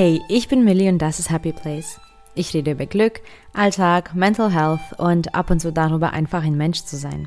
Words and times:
Hey, 0.00 0.22
ich 0.28 0.46
bin 0.46 0.62
Millie 0.62 0.88
und 0.88 0.98
das 0.98 1.18
ist 1.18 1.28
Happy 1.28 1.50
Place. 1.50 2.00
Ich 2.36 2.54
rede 2.54 2.70
über 2.70 2.86
Glück, 2.86 3.20
Alltag, 3.52 4.14
Mental 4.14 4.48
Health 4.52 4.96
und 4.96 5.34
ab 5.34 5.50
und 5.50 5.58
zu 5.58 5.72
darüber, 5.72 6.12
einfach 6.12 6.44
ein 6.44 6.56
Mensch 6.56 6.84
zu 6.84 6.96
sein. 6.96 7.26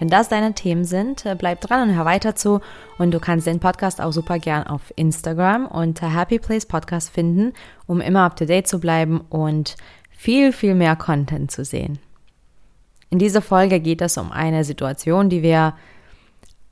Wenn 0.00 0.08
das 0.08 0.28
deine 0.28 0.52
Themen 0.52 0.84
sind, 0.84 1.24
äh, 1.24 1.36
bleib 1.38 1.60
dran 1.60 1.88
und 1.88 1.94
hör 1.94 2.04
weiter 2.04 2.34
zu. 2.34 2.60
Und 2.98 3.12
du 3.12 3.20
kannst 3.20 3.46
den 3.46 3.60
Podcast 3.60 4.00
auch 4.00 4.10
super 4.10 4.40
gern 4.40 4.66
auf 4.66 4.92
Instagram 4.96 5.64
unter 5.66 6.12
Happy 6.12 6.40
Place 6.40 6.66
Podcast 6.66 7.10
finden, 7.10 7.52
um 7.86 8.00
immer 8.00 8.24
up 8.24 8.34
to 8.34 8.46
date 8.46 8.66
zu 8.66 8.80
bleiben 8.80 9.20
und 9.20 9.76
viel, 10.10 10.52
viel 10.52 10.74
mehr 10.74 10.96
Content 10.96 11.52
zu 11.52 11.64
sehen. 11.64 12.00
In 13.10 13.20
dieser 13.20 13.42
Folge 13.42 13.78
geht 13.78 14.02
es 14.02 14.18
um 14.18 14.32
eine 14.32 14.64
Situation, 14.64 15.28
die 15.28 15.44
wir 15.44 15.74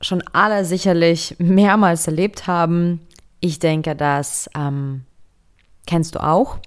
schon 0.01 0.21
alle 0.33 0.65
sicherlich 0.65 1.37
mehrmals 1.39 2.05
erlebt 2.05 2.47
haben. 2.47 2.99
Ich 3.45 3.59
denke, 3.59 3.95
das 3.95 4.49
ähm, 4.57 5.03
kennst 5.85 6.15
du 6.15 6.23
auch. 6.23 6.57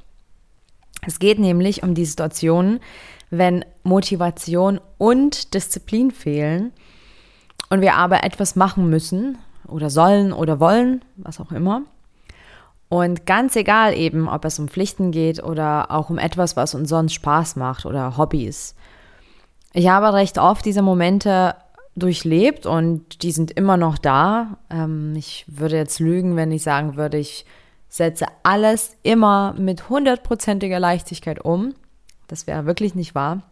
Es 1.04 1.18
geht 1.18 1.40
nämlich 1.40 1.82
um 1.82 1.96
die 1.96 2.04
Situation, 2.04 2.78
wenn 3.30 3.64
Motivation 3.82 4.80
und 4.96 5.54
Disziplin 5.54 6.12
fehlen 6.12 6.72
und 7.68 7.80
wir 7.80 7.94
aber 7.94 8.22
etwas 8.22 8.54
machen 8.54 8.88
müssen 8.88 9.38
oder 9.66 9.90
sollen 9.90 10.32
oder 10.32 10.60
wollen, 10.60 11.04
was 11.16 11.40
auch 11.40 11.50
immer. 11.50 11.82
Und 12.88 13.26
ganz 13.26 13.56
egal 13.56 13.92
eben, 13.92 14.28
ob 14.28 14.44
es 14.44 14.60
um 14.60 14.68
Pflichten 14.68 15.10
geht 15.10 15.42
oder 15.42 15.90
auch 15.90 16.10
um 16.10 16.18
etwas, 16.18 16.56
was 16.56 16.76
uns 16.76 16.90
sonst 16.90 17.14
Spaß 17.14 17.56
macht 17.56 17.86
oder 17.86 18.16
Hobbys. 18.16 18.76
Ich 19.72 19.88
habe 19.88 20.12
recht 20.12 20.38
oft 20.38 20.64
diese 20.64 20.82
Momente 20.82 21.56
durchlebt 21.98 22.66
und 22.66 23.22
die 23.22 23.32
sind 23.32 23.50
immer 23.50 23.76
noch 23.76 23.98
da. 23.98 24.58
Ähm, 24.70 25.14
ich 25.16 25.44
würde 25.48 25.76
jetzt 25.76 26.00
lügen, 26.00 26.36
wenn 26.36 26.52
ich 26.52 26.62
sagen 26.62 26.96
würde, 26.96 27.18
ich 27.18 27.44
setze 27.88 28.26
alles 28.42 28.96
immer 29.02 29.54
mit 29.58 29.88
hundertprozentiger 29.88 30.78
Leichtigkeit 30.78 31.44
um. 31.44 31.74
Das 32.26 32.46
wäre 32.46 32.66
wirklich 32.66 32.94
nicht 32.94 33.14
wahr. 33.14 33.42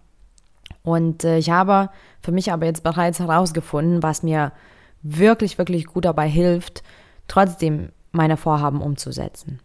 Und 0.83 1.25
äh, 1.25 1.39
ich 1.39 1.51
habe 1.51 1.91
für 2.21 2.33
mich 2.33 2.53
aber 2.53 2.67
jetzt 2.67 2.83
bereits 2.83 3.19
herausgefunden, 3.19 4.03
was 4.03 4.23
mir 4.23 4.53
wirklich, 5.03 5.59
wirklich 5.59 5.87
gut 5.87 6.05
dabei 6.05 6.29
hilft, 6.29 6.83
trotzdem 7.29 7.91
meine 8.13 8.37
Vorhaben 8.37 8.81
umzusetzen. 8.81 9.61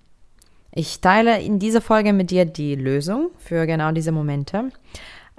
Ich 0.73 1.01
teile 1.01 1.41
in 1.41 1.59
dieser 1.59 1.81
Folge 1.81 2.13
mit 2.13 2.31
dir 2.31 2.45
die 2.45 2.75
Lösung 2.75 3.29
für 3.37 3.65
genau 3.65 3.91
diese 3.91 4.11
Momente 4.11 4.69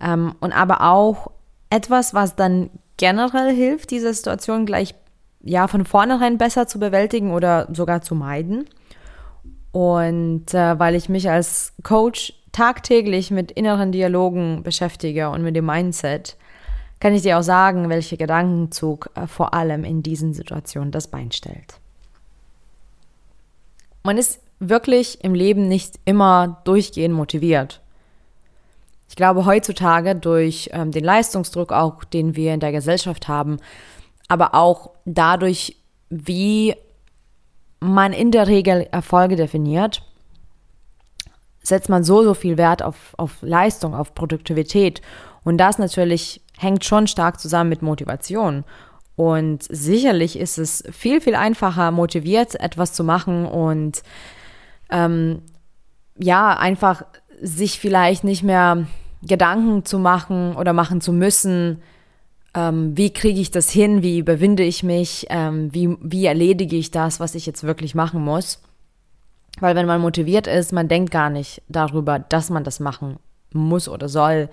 ähm, 0.01 0.35
und 0.41 0.53
aber 0.53 0.83
auch 0.83 1.31
etwas, 1.71 2.13
was 2.13 2.37
dann 2.37 2.71
generell 2.97 3.55
hilft, 3.55 3.91
diese 3.91 4.13
Situation 4.13 4.67
gleich 4.67 4.95
ja 5.43 5.67
von 5.69 5.85
vornherein 5.85 6.39
besser 6.39 6.67
zu 6.67 6.79
bewältigen 6.79 7.33
oder 7.33 7.69
sogar 7.73 8.03
zu 8.03 8.15
meiden. 8.15 8.69
Und 9.73 10.53
äh, 10.55 10.79
weil 10.79 10.95
ich 10.95 11.09
mich 11.09 11.31
als 11.31 11.73
Coach 11.83 12.35
tagtäglich 12.53 13.31
mit 13.31 13.51
inneren 13.51 13.91
Dialogen 13.93 14.63
beschäftige 14.63 15.31
und 15.31 15.43
mit 15.43 15.57
dem 15.57 15.67
Mindset, 15.67 16.37
kann 17.01 17.15
ich 17.15 17.23
dir 17.23 17.39
auch 17.39 17.43
sagen, 17.43 17.89
welcher 17.89 18.17
Gedankenzug 18.17 19.11
äh, 19.15 19.27
vor 19.27 19.55
allem 19.55 19.83
in 19.83 20.03
diesen 20.03 20.35
Situationen 20.35 20.93
das 20.93 21.09
Bein 21.09 21.33
stellt. 21.33 21.81
Man 24.05 24.19
ist 24.19 24.41
wirklich 24.61 25.25
im 25.25 25.35
Leben 25.35 25.67
nicht 25.67 25.99
immer 26.05 26.61
durchgehend 26.65 27.15
motiviert. 27.15 27.82
Ich 29.13 29.17
glaube, 29.17 29.45
heutzutage 29.45 30.15
durch 30.15 30.71
ähm, 30.73 30.91
den 30.91 31.05
Leistungsdruck 31.05 31.71
auch, 31.71 32.03
den 32.03 32.35
wir 32.35 32.55
in 32.55 32.61
der 32.61 32.73
Gesellschaft 32.73 33.29
haben, 33.29 33.59
aber 34.27 34.55
auch 34.55 34.89
dadurch, 35.05 35.77
wie 36.09 36.75
man 37.79 38.15
in 38.15 38.31
der 38.31 38.47
Regel 38.47 38.89
Erfolge 38.91 39.37
definiert, 39.37 40.03
setzt 41.63 41.91
man 41.91 42.05
so, 42.05 42.25
so 42.25 42.33
viel 42.33 42.57
Wert 42.57 42.83
auf, 42.83 43.13
auf 43.19 43.37
Leistung, 43.43 43.95
auf 43.95 44.15
Produktivität. 44.15 45.03
Und 45.45 45.59
das 45.59 45.77
natürlich 45.77 46.41
hängt 46.57 46.83
schon 46.87 47.07
stark 47.07 47.39
zusammen 47.39 47.69
mit 47.69 47.83
Motivation. 47.83 48.65
Und 49.15 49.63
sicherlich 49.65 50.39
ist 50.39 50.57
es 50.57 50.85
viel, 50.91 51.21
viel 51.21 51.35
einfacher, 51.35 51.91
motiviert 51.91 52.59
etwas 52.59 52.95
zu 52.95 53.05
machen 53.05 53.45
und 53.45 54.03
ähm, 54.89 55.43
ja, 56.17 56.57
einfach 56.57 57.05
sich 57.43 57.79
vielleicht 57.79 58.25
nicht 58.25 58.43
mehr 58.43 58.87
Gedanken 59.23 59.85
zu 59.85 59.99
machen 59.99 60.57
oder 60.57 60.73
machen 60.73 61.01
zu 61.01 61.13
müssen, 61.13 61.83
ähm, 62.55 62.97
wie 62.97 63.13
kriege 63.13 63.41
ich 63.41 63.51
das 63.51 63.71
hin, 63.71 64.03
wie 64.03 64.19
überwinde 64.19 64.63
ich 64.63 64.83
mich, 64.83 65.27
ähm, 65.31 65.73
wie, 65.73 65.97
wie 66.01 66.27
erledige 66.27 66.77
ich 66.77 66.91
das, 66.91 67.21
was 67.21 67.35
ich 67.35 67.47
jetzt 67.47 67.63
wirklich 67.63 67.95
machen 67.95 68.23
muss. 68.23 68.61
Weil 69.61 69.77
wenn 69.77 69.87
man 69.87 70.01
motiviert 70.01 70.47
ist, 70.47 70.73
man 70.73 70.89
denkt 70.89 71.11
gar 71.11 71.31
nicht 71.31 71.63
darüber, 71.69 72.19
dass 72.19 72.51
man 72.51 72.65
das 72.65 72.81
machen 72.81 73.19
muss 73.53 73.89
oder 73.89 74.09
soll. 74.09 74.49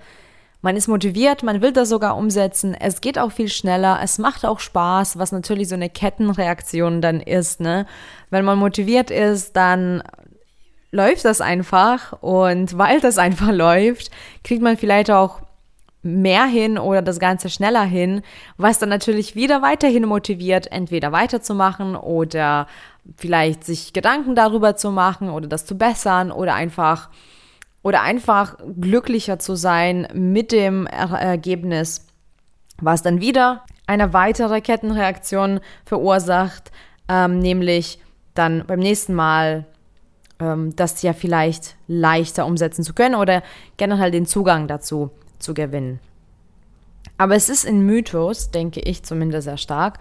Man 0.62 0.76
ist 0.76 0.88
motiviert, 0.88 1.42
man 1.42 1.62
will 1.62 1.72
das 1.72 1.88
sogar 1.88 2.16
umsetzen. 2.16 2.74
Es 2.74 3.00
geht 3.00 3.18
auch 3.18 3.32
viel 3.32 3.48
schneller, 3.48 3.98
es 4.02 4.18
macht 4.18 4.44
auch 4.44 4.60
Spaß, 4.60 5.18
was 5.18 5.32
natürlich 5.32 5.68
so 5.68 5.74
eine 5.74 5.88
Kettenreaktion 5.88 7.00
dann 7.00 7.20
ist. 7.20 7.60
Ne? 7.60 7.86
Wenn 8.28 8.44
man 8.44 8.58
motiviert 8.58 9.10
ist, 9.10 9.56
dann 9.56 10.02
läuft 10.92 11.24
das 11.24 11.40
einfach 11.40 12.20
und 12.22 12.76
weil 12.76 13.00
das 13.00 13.18
einfach 13.18 13.52
läuft, 13.52 14.10
kriegt 14.42 14.62
man 14.62 14.76
vielleicht 14.76 15.10
auch 15.10 15.40
mehr 16.02 16.46
hin 16.46 16.78
oder 16.78 17.02
das 17.02 17.20
Ganze 17.20 17.50
schneller 17.50 17.84
hin, 17.84 18.22
was 18.56 18.78
dann 18.78 18.88
natürlich 18.88 19.34
wieder 19.34 19.62
weiterhin 19.62 20.06
motiviert, 20.06 20.72
entweder 20.72 21.12
weiterzumachen 21.12 21.94
oder 21.94 22.66
vielleicht 23.16 23.64
sich 23.64 23.92
Gedanken 23.92 24.34
darüber 24.34 24.76
zu 24.76 24.90
machen 24.90 25.28
oder 25.28 25.46
das 25.46 25.66
zu 25.66 25.76
bessern 25.76 26.32
oder 26.32 26.54
einfach 26.54 27.10
oder 27.82 28.02
einfach 28.02 28.56
glücklicher 28.80 29.38
zu 29.38 29.56
sein 29.56 30.06
mit 30.12 30.52
dem 30.52 30.86
Ergebnis, 30.86 32.06
was 32.78 33.02
dann 33.02 33.20
wieder 33.20 33.64
eine 33.86 34.12
weitere 34.12 34.60
Kettenreaktion 34.60 35.60
verursacht, 35.84 36.70
ähm, 37.08 37.38
nämlich 37.38 38.00
dann 38.34 38.64
beim 38.66 38.80
nächsten 38.80 39.14
Mal 39.14 39.66
ähm, 40.40 40.74
das 40.76 41.02
ja 41.02 41.12
vielleicht 41.12 41.76
leichter 41.86 42.46
umsetzen 42.46 42.82
zu 42.82 42.94
können 42.94 43.14
oder 43.14 43.42
generell 43.76 44.10
den 44.10 44.26
Zugang 44.26 44.66
dazu 44.66 45.10
zu 45.38 45.54
gewinnen. 45.54 46.00
Aber 47.18 47.34
es 47.34 47.48
ist 47.48 47.66
ein 47.66 47.84
Mythos, 47.84 48.50
denke 48.50 48.80
ich 48.80 49.02
zumindest 49.02 49.44
sehr 49.44 49.58
stark, 49.58 49.98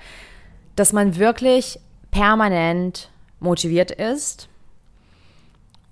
dass 0.75 0.94
man 0.94 1.17
wirklich 1.17 1.79
permanent 2.11 3.11
motiviert 3.39 3.91
ist 3.91 4.50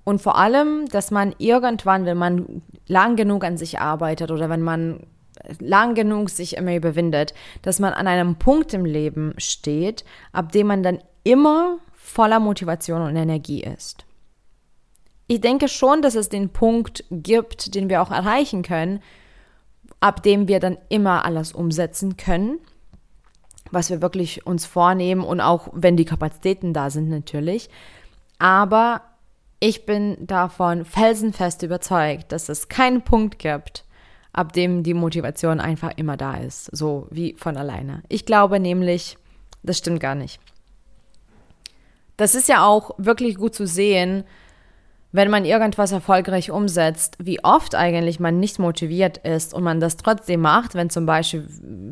und 0.03 0.21
vor 0.21 0.37
allem, 0.37 0.87
dass 0.87 1.11
man 1.11 1.35
irgendwann, 1.37 2.05
wenn 2.05 2.17
man 2.17 2.61
lang 2.87 3.17
genug 3.17 3.43
an 3.43 3.57
sich 3.57 3.79
arbeitet 3.79 4.31
oder 4.31 4.49
wenn 4.49 4.61
man 4.61 5.01
lang 5.59 5.95
genug 5.95 6.29
sich 6.29 6.57
immer 6.57 6.75
überwindet, 6.75 7.33
dass 7.61 7.79
man 7.79 7.93
an 7.93 8.07
einem 8.07 8.37
Punkt 8.37 8.73
im 8.73 8.85
Leben 8.85 9.33
steht, 9.37 10.03
ab 10.31 10.51
dem 10.51 10.67
man 10.67 10.81
dann 10.81 10.99
immer 11.23 11.77
voller 11.93 12.39
Motivation 12.39 13.01
und 13.01 13.15
Energie 13.15 13.61
ist 13.61 14.06
ich 15.27 15.41
denke 15.41 15.67
schon, 15.67 16.01
dass 16.01 16.15
es 16.15 16.29
den 16.29 16.49
Punkt 16.49 17.03
gibt, 17.11 17.75
den 17.75 17.89
wir 17.89 18.01
auch 18.01 18.11
erreichen 18.11 18.63
können, 18.63 19.01
ab 19.99 20.23
dem 20.23 20.47
wir 20.47 20.59
dann 20.59 20.77
immer 20.89 21.25
alles 21.25 21.51
umsetzen 21.51 22.17
können, 22.17 22.59
was 23.71 23.89
wir 23.89 24.01
wirklich 24.01 24.45
uns 24.45 24.65
vornehmen 24.65 25.23
und 25.23 25.41
auch 25.41 25.69
wenn 25.73 25.97
die 25.97 26.05
Kapazitäten 26.05 26.73
da 26.73 26.89
sind 26.89 27.09
natürlich. 27.09 27.69
Aber 28.39 29.01
ich 29.59 29.85
bin 29.85 30.17
davon 30.25 30.85
felsenfest 30.85 31.63
überzeugt, 31.63 32.31
dass 32.31 32.47
es 32.47 32.69
keinen 32.69 33.01
Punkt 33.01 33.39
gibt, 33.39 33.83
ab 34.31 34.53
dem 34.53 34.83
die 34.83 34.93
Motivation 34.93 35.59
einfach 35.59 35.91
immer 35.97 36.15
da 36.15 36.35
ist, 36.35 36.65
so 36.75 37.07
wie 37.09 37.35
von 37.37 37.57
alleine. 37.57 38.03
Ich 38.07 38.25
glaube 38.25 38.59
nämlich, 38.59 39.17
das 39.63 39.79
stimmt 39.79 39.99
gar 39.99 40.15
nicht. 40.15 40.39
Das 42.17 42.35
ist 42.35 42.47
ja 42.47 42.65
auch 42.65 42.91
wirklich 42.97 43.35
gut 43.35 43.55
zu 43.55 43.67
sehen, 43.67 44.23
wenn 45.11 45.29
man 45.29 45.45
irgendwas 45.45 45.91
erfolgreich 45.91 46.51
umsetzt, 46.51 47.15
wie 47.19 47.43
oft 47.43 47.75
eigentlich 47.75 48.19
man 48.19 48.39
nicht 48.39 48.59
motiviert 48.59 49.17
ist 49.19 49.53
und 49.53 49.63
man 49.63 49.79
das 49.79 49.97
trotzdem 49.97 50.41
macht, 50.41 50.75
wenn 50.75 50.89
zum 50.89 51.05
Beispiel 51.05 51.47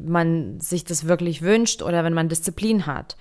man 0.05 0.59
sich 0.59 0.83
das 0.83 1.07
wirklich 1.07 1.41
wünscht 1.41 1.81
oder 1.81 2.03
wenn 2.03 2.13
man 2.13 2.29
Disziplin 2.29 2.85
hat. 2.85 3.15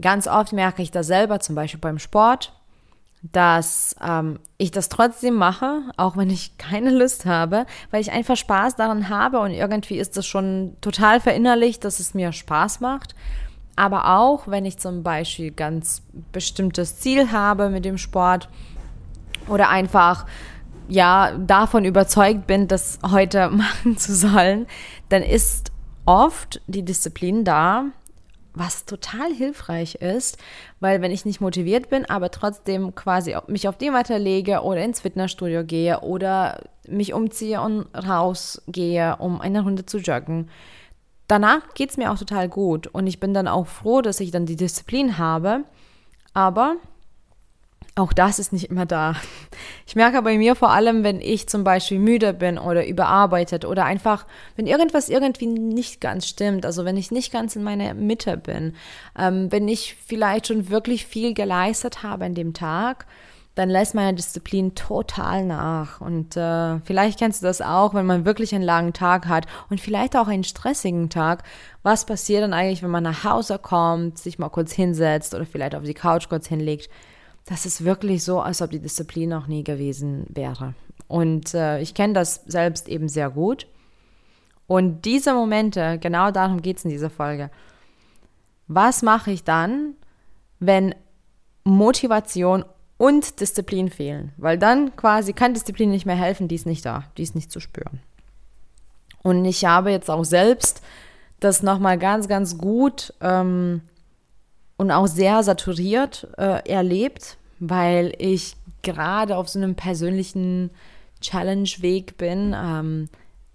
Ganz 0.00 0.26
oft 0.26 0.52
merke 0.52 0.82
ich 0.82 0.90
das 0.90 1.06
selber, 1.06 1.40
zum 1.40 1.54
Beispiel 1.54 1.80
beim 1.80 1.98
Sport, 1.98 2.52
dass 3.32 3.96
ähm, 4.02 4.38
ich 4.58 4.70
das 4.70 4.88
trotzdem 4.88 5.34
mache, 5.34 5.82
auch 5.96 6.16
wenn 6.16 6.30
ich 6.30 6.56
keine 6.58 6.90
Lust 6.90 7.26
habe, 7.26 7.66
weil 7.90 8.00
ich 8.00 8.12
einfach 8.12 8.36
Spaß 8.36 8.76
daran 8.76 9.08
habe 9.08 9.40
und 9.40 9.50
irgendwie 9.50 9.98
ist 9.98 10.16
das 10.16 10.26
schon 10.26 10.76
total 10.80 11.20
verinnerlicht, 11.20 11.84
dass 11.84 12.00
es 12.00 12.14
mir 12.14 12.32
Spaß 12.32 12.80
macht. 12.80 13.14
Aber 13.78 14.16
auch, 14.16 14.48
wenn 14.48 14.64
ich 14.64 14.78
zum 14.78 15.02
Beispiel 15.02 15.50
ganz 15.50 16.02
bestimmtes 16.32 16.98
Ziel 16.98 17.30
habe 17.30 17.68
mit 17.68 17.84
dem 17.84 17.98
Sport, 17.98 18.48
oder 19.48 19.68
einfach 19.68 20.26
ja 20.88 21.32
davon 21.38 21.84
überzeugt 21.84 22.46
bin, 22.46 22.68
das 22.68 22.98
heute 23.10 23.50
machen 23.50 23.96
zu 23.96 24.14
sollen, 24.14 24.66
dann 25.08 25.22
ist 25.22 25.72
oft 26.04 26.60
die 26.66 26.84
Disziplin 26.84 27.44
da, 27.44 27.86
was 28.54 28.86
total 28.86 29.32
hilfreich 29.34 29.96
ist, 29.96 30.38
weil 30.80 31.02
wenn 31.02 31.10
ich 31.10 31.26
nicht 31.26 31.42
motiviert 31.42 31.90
bin, 31.90 32.08
aber 32.08 32.30
trotzdem 32.30 32.94
quasi 32.94 33.36
mich 33.48 33.68
auf 33.68 33.76
die 33.76 33.90
Matte 33.90 34.16
lege 34.16 34.62
oder 34.62 34.82
ins 34.82 35.00
Fitnessstudio 35.00 35.62
gehe 35.62 36.00
oder 36.00 36.62
mich 36.88 37.12
umziehe 37.12 37.60
und 37.60 37.86
rausgehe, 37.94 39.16
um 39.18 39.42
eine 39.42 39.62
Runde 39.62 39.84
zu 39.84 39.98
joggen, 39.98 40.48
danach 41.28 41.74
geht 41.74 41.90
es 41.90 41.96
mir 41.98 42.10
auch 42.10 42.18
total 42.18 42.48
gut. 42.48 42.86
Und 42.86 43.06
ich 43.06 43.20
bin 43.20 43.34
dann 43.34 43.46
auch 43.46 43.66
froh, 43.66 44.00
dass 44.00 44.20
ich 44.20 44.30
dann 44.30 44.46
die 44.46 44.56
Disziplin 44.56 45.18
habe, 45.18 45.64
aber 46.32 46.76
auch 47.96 48.12
das 48.12 48.38
ist 48.38 48.52
nicht 48.52 48.70
immer 48.70 48.86
da. 48.86 49.14
Ich 49.86 49.96
merke 49.96 50.20
bei 50.20 50.36
mir 50.36 50.54
vor 50.54 50.70
allem, 50.70 51.02
wenn 51.02 51.20
ich 51.20 51.48
zum 51.48 51.64
Beispiel 51.64 51.98
müde 51.98 52.34
bin 52.34 52.58
oder 52.58 52.86
überarbeitet 52.86 53.64
oder 53.64 53.86
einfach, 53.86 54.26
wenn 54.54 54.66
irgendwas 54.66 55.08
irgendwie 55.08 55.46
nicht 55.46 56.00
ganz 56.02 56.28
stimmt, 56.28 56.66
also 56.66 56.84
wenn 56.84 56.98
ich 56.98 57.10
nicht 57.10 57.32
ganz 57.32 57.56
in 57.56 57.64
meiner 57.64 57.94
Mitte 57.94 58.36
bin, 58.36 58.74
ähm, 59.18 59.50
wenn 59.50 59.66
ich 59.66 59.96
vielleicht 60.06 60.48
schon 60.48 60.68
wirklich 60.68 61.06
viel 61.06 61.32
geleistet 61.32 62.02
habe 62.02 62.26
an 62.26 62.34
dem 62.34 62.52
Tag, 62.52 63.06
dann 63.54 63.70
lässt 63.70 63.94
meine 63.94 64.14
Disziplin 64.14 64.74
total 64.74 65.46
nach. 65.46 66.02
Und 66.02 66.36
äh, 66.36 66.78
vielleicht 66.80 67.18
kennst 67.18 67.40
du 67.42 67.46
das 67.46 67.62
auch, 67.62 67.94
wenn 67.94 68.04
man 68.04 68.26
wirklich 68.26 68.54
einen 68.54 68.62
langen 68.62 68.92
Tag 68.92 69.26
hat 69.26 69.46
und 69.70 69.80
vielleicht 69.80 70.14
auch 70.14 70.28
einen 70.28 70.44
stressigen 70.44 71.08
Tag. 71.08 71.44
Was 71.82 72.04
passiert 72.04 72.42
dann 72.42 72.52
eigentlich, 72.52 72.82
wenn 72.82 72.90
man 72.90 73.04
nach 73.04 73.24
Hause 73.24 73.58
kommt, 73.58 74.18
sich 74.18 74.38
mal 74.38 74.50
kurz 74.50 74.72
hinsetzt 74.72 75.34
oder 75.34 75.46
vielleicht 75.46 75.74
auf 75.74 75.84
die 75.84 75.94
Couch 75.94 76.28
kurz 76.28 76.46
hinlegt? 76.46 76.90
Das 77.46 77.64
ist 77.64 77.84
wirklich 77.84 78.24
so, 78.24 78.40
als 78.40 78.60
ob 78.60 78.70
die 78.70 78.80
Disziplin 78.80 79.30
noch 79.30 79.46
nie 79.46 79.64
gewesen 79.64 80.26
wäre. 80.28 80.74
Und 81.08 81.54
äh, 81.54 81.80
ich 81.80 81.94
kenne 81.94 82.12
das 82.12 82.42
selbst 82.46 82.88
eben 82.88 83.08
sehr 83.08 83.30
gut. 83.30 83.66
Und 84.66 85.04
diese 85.04 85.32
Momente, 85.32 85.98
genau 86.00 86.32
darum 86.32 86.60
geht 86.60 86.78
es 86.78 86.84
in 86.84 86.90
dieser 86.90 87.10
Folge. 87.10 87.50
Was 88.66 89.02
mache 89.02 89.30
ich 89.30 89.44
dann, 89.44 89.94
wenn 90.58 90.94
Motivation 91.62 92.64
und 92.98 93.40
Disziplin 93.40 93.90
fehlen? 93.90 94.32
Weil 94.36 94.58
dann 94.58 94.96
quasi 94.96 95.32
kann 95.32 95.54
Disziplin 95.54 95.90
nicht 95.90 96.06
mehr 96.06 96.16
helfen, 96.16 96.48
die 96.48 96.56
ist 96.56 96.66
nicht 96.66 96.84
da, 96.84 97.04
die 97.16 97.22
ist 97.22 97.36
nicht 97.36 97.52
zu 97.52 97.60
spüren. 97.60 98.00
Und 99.22 99.44
ich 99.44 99.64
habe 99.64 99.92
jetzt 99.92 100.10
auch 100.10 100.24
selbst 100.24 100.82
das 101.38 101.62
nochmal 101.62 101.98
ganz, 101.98 102.26
ganz 102.26 102.58
gut 102.58 103.12
ähm, 103.20 103.82
und 104.76 104.90
auch 104.90 105.06
sehr 105.06 105.42
saturiert 105.42 106.28
äh, 106.36 106.68
erlebt, 106.68 107.38
weil 107.58 108.12
ich 108.18 108.56
gerade 108.82 109.36
auf 109.36 109.48
so 109.48 109.58
einem 109.58 109.74
persönlichen 109.74 110.70
Challenge-Weg 111.20 112.18
bin. 112.18 112.54
Ähm, 112.56 113.08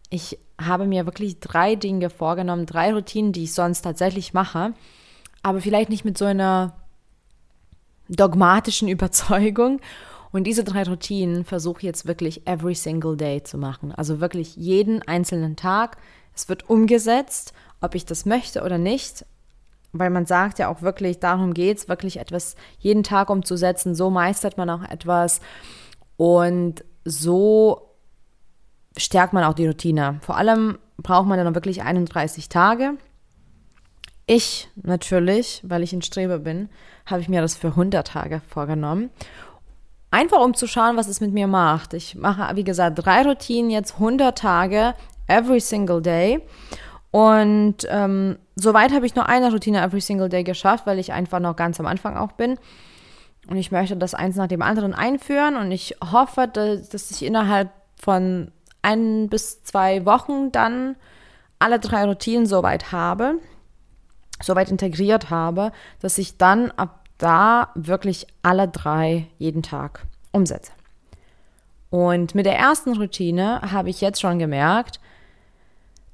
ich 0.10 0.40
habe 0.60 0.86
mir 0.86 1.06
wirklich 1.06 1.40
drei 1.40 1.76
Dinge 1.76 2.10
vorgenommen, 2.10 2.66
drei 2.66 2.94
Routinen, 2.94 3.34
die 3.34 3.44
ich 3.44 3.54
sonst 3.54 3.82
tatsächlich 3.82 4.34
mache, 4.34 4.74
aber 5.44 5.62
vielleicht 5.62 5.90
nicht 5.90 6.06
mit 6.06 6.18
so 6.18 6.26
einer 6.26 6.76
dogmatischen 8.10 8.88
Überzeugung. 8.90 9.80
Und 10.32 10.46
diese 10.46 10.64
drei 10.64 10.84
Routinen 10.84 11.44
versuche 11.44 11.80
ich 11.80 11.84
jetzt 11.84 12.08
wirklich 12.08 12.48
every 12.48 12.74
single 12.74 13.18
day 13.18 13.44
zu 13.44 13.58
machen. 13.58 13.92
Also 13.92 14.22
wirklich 14.22 14.56
jeden 14.56 15.02
einzelnen 15.02 15.58
Tag. 15.58 15.98
Es 16.34 16.48
wird 16.48 16.70
umgesetzt, 16.70 17.54
ob 17.82 17.96
ich 17.96 18.06
das 18.06 18.26
möchte 18.26 18.64
oder 18.64 18.78
nicht 18.78 19.26
weil 19.94 20.10
man 20.10 20.26
sagt 20.26 20.60
ja 20.60 20.70
auch 20.70 20.82
wirklich, 20.82 21.20
darum 21.20 21.54
geht 21.54 21.78
es, 21.78 21.90
wirklich 21.90 22.18
etwas 22.18 22.56
jeden 22.80 23.04
Tag 23.04 23.30
umzusetzen. 23.30 23.96
So 23.96 24.10
meistert 24.10 24.58
man 24.58 24.70
auch 24.70 24.84
etwas 24.84 25.42
und 26.18 26.84
so 27.04 27.96
stärkt 28.98 29.34
man 29.34 29.44
auch 29.44 29.54
die 29.54 29.68
Routine. 29.68 30.20
Vor 30.22 30.38
allem 30.38 30.78
braucht 30.98 31.28
man 31.28 31.38
dann 31.38 31.56
wirklich 31.56 31.82
31 31.82 32.50
Tage. 32.50 32.94
Ich 34.28 34.70
natürlich, 34.76 35.62
weil 35.64 35.84
ich 35.84 35.94
ein 35.94 36.02
Streber 36.02 36.40
bin, 36.40 36.70
habe 37.06 37.22
ich 37.22 37.30
mir 37.30 37.42
das 37.42 37.56
für 37.56 37.70
100 37.70 38.08
Tage 38.08 38.42
vorgenommen. 38.48 39.10
Einfach 40.12 40.42
um 40.42 40.54
zu 40.54 40.68
schauen, 40.68 40.98
was 40.98 41.08
es 41.08 41.22
mit 41.22 41.34
mir 41.34 41.48
macht. 41.48 41.94
Ich 41.94 42.16
mache, 42.16 42.56
wie 42.56 42.64
gesagt, 42.64 43.04
drei 43.04 43.24
Routinen 43.24 43.72
jetzt 43.72 43.94
100 43.94 44.38
Tage, 44.38 44.94
every 45.28 45.60
single 45.60 46.02
day. 46.02 46.42
Und 47.12 47.86
ähm, 47.90 48.38
soweit 48.56 48.94
habe 48.94 49.06
ich 49.06 49.16
nur 49.16 49.28
eine 49.28 49.52
Routine 49.52 49.82
every 49.82 50.02
single 50.02 50.30
day 50.30 50.44
geschafft, 50.44 50.88
weil 50.88 50.98
ich 50.98 51.12
einfach 51.12 51.40
noch 51.40 51.58
ganz 51.58 51.80
am 51.80 51.86
Anfang 51.86 52.16
auch 52.16 52.32
bin. 52.32 52.58
Und 53.48 53.58
ich 53.58 53.72
möchte 53.72 53.98
das 53.98 54.14
eins 54.14 54.38
nach 54.38 54.48
dem 54.48 54.62
anderen 54.62 54.94
einführen 54.94 55.56
und 55.56 55.72
ich 55.72 55.96
hoffe, 56.12 56.48
dass, 56.48 56.90
dass 56.90 57.12
ich 57.12 57.24
innerhalb 57.24 57.70
von 58.00 58.52
ein 58.82 59.30
bis 59.30 59.64
zwei 59.64 60.06
Wochen 60.06 60.52
dann 60.52 60.96
alle 61.60 61.80
drei 61.80 62.06
Routinen 62.06 62.46
soweit 62.46 62.92
habe, 62.92 63.36
soweit 64.42 64.72
integriert 64.72 65.30
habe, 65.30 65.72
dass 66.00 66.18
ich 66.18 66.38
dann 66.38 66.72
ab 66.72 67.04
da 67.18 67.70
wirklich 67.76 68.26
alle 68.42 68.68
drei 68.68 69.28
jeden 69.38 69.62
Tag 69.62 70.06
umsetze. 70.32 70.72
Und 71.90 72.36
mit 72.36 72.46
der 72.46 72.58
ersten 72.58 72.96
Routine 72.98 73.62
habe 73.72 73.90
ich 73.90 74.02
jetzt 74.02 74.22
schon 74.22 74.40
gemerkt, 74.40 75.00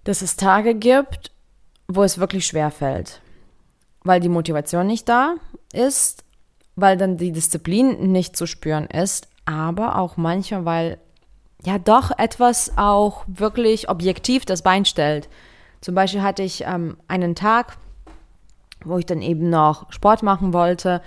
dass 0.07 0.21
es 0.21 0.38
Tage 0.38 0.74
gibt, 0.74 1.31
wo 1.89 2.01
es 2.01 2.18
wirklich 2.18 2.45
schwer 2.45 2.71
fällt, 2.71 3.21
weil 4.06 4.21
die 4.21 4.30
Motivation 4.30 4.88
nicht 4.88 5.09
da 5.09 5.36
ist, 5.74 6.24
weil 6.77 6.95
dann 6.95 7.18
die 7.18 7.33
Disziplin 7.33 8.13
nicht 8.13 8.38
zu 8.38 8.45
spüren 8.45 8.86
ist, 8.86 9.27
aber 9.44 9.98
auch 9.98 10.15
manchmal, 10.15 10.63
weil 10.63 10.98
ja 11.65 11.77
doch 11.77 12.18
etwas 12.18 12.77
auch 12.77 13.25
wirklich 13.27 13.89
objektiv 13.89 14.45
das 14.45 14.62
Bein 14.62 14.86
stellt. 14.86 15.27
Zum 15.81 15.94
Beispiel 15.94 16.21
hatte 16.21 16.44
ich 16.44 16.63
ähm, 16.63 16.95
einen 17.09 17.36
Tag, 17.36 17.75
wo 18.86 18.98
ich 18.98 19.06
dann 19.06 19.21
eben 19.21 19.50
noch 19.50 19.92
Sport 19.92 20.24
machen 20.24 20.54
wollte 20.54 21.01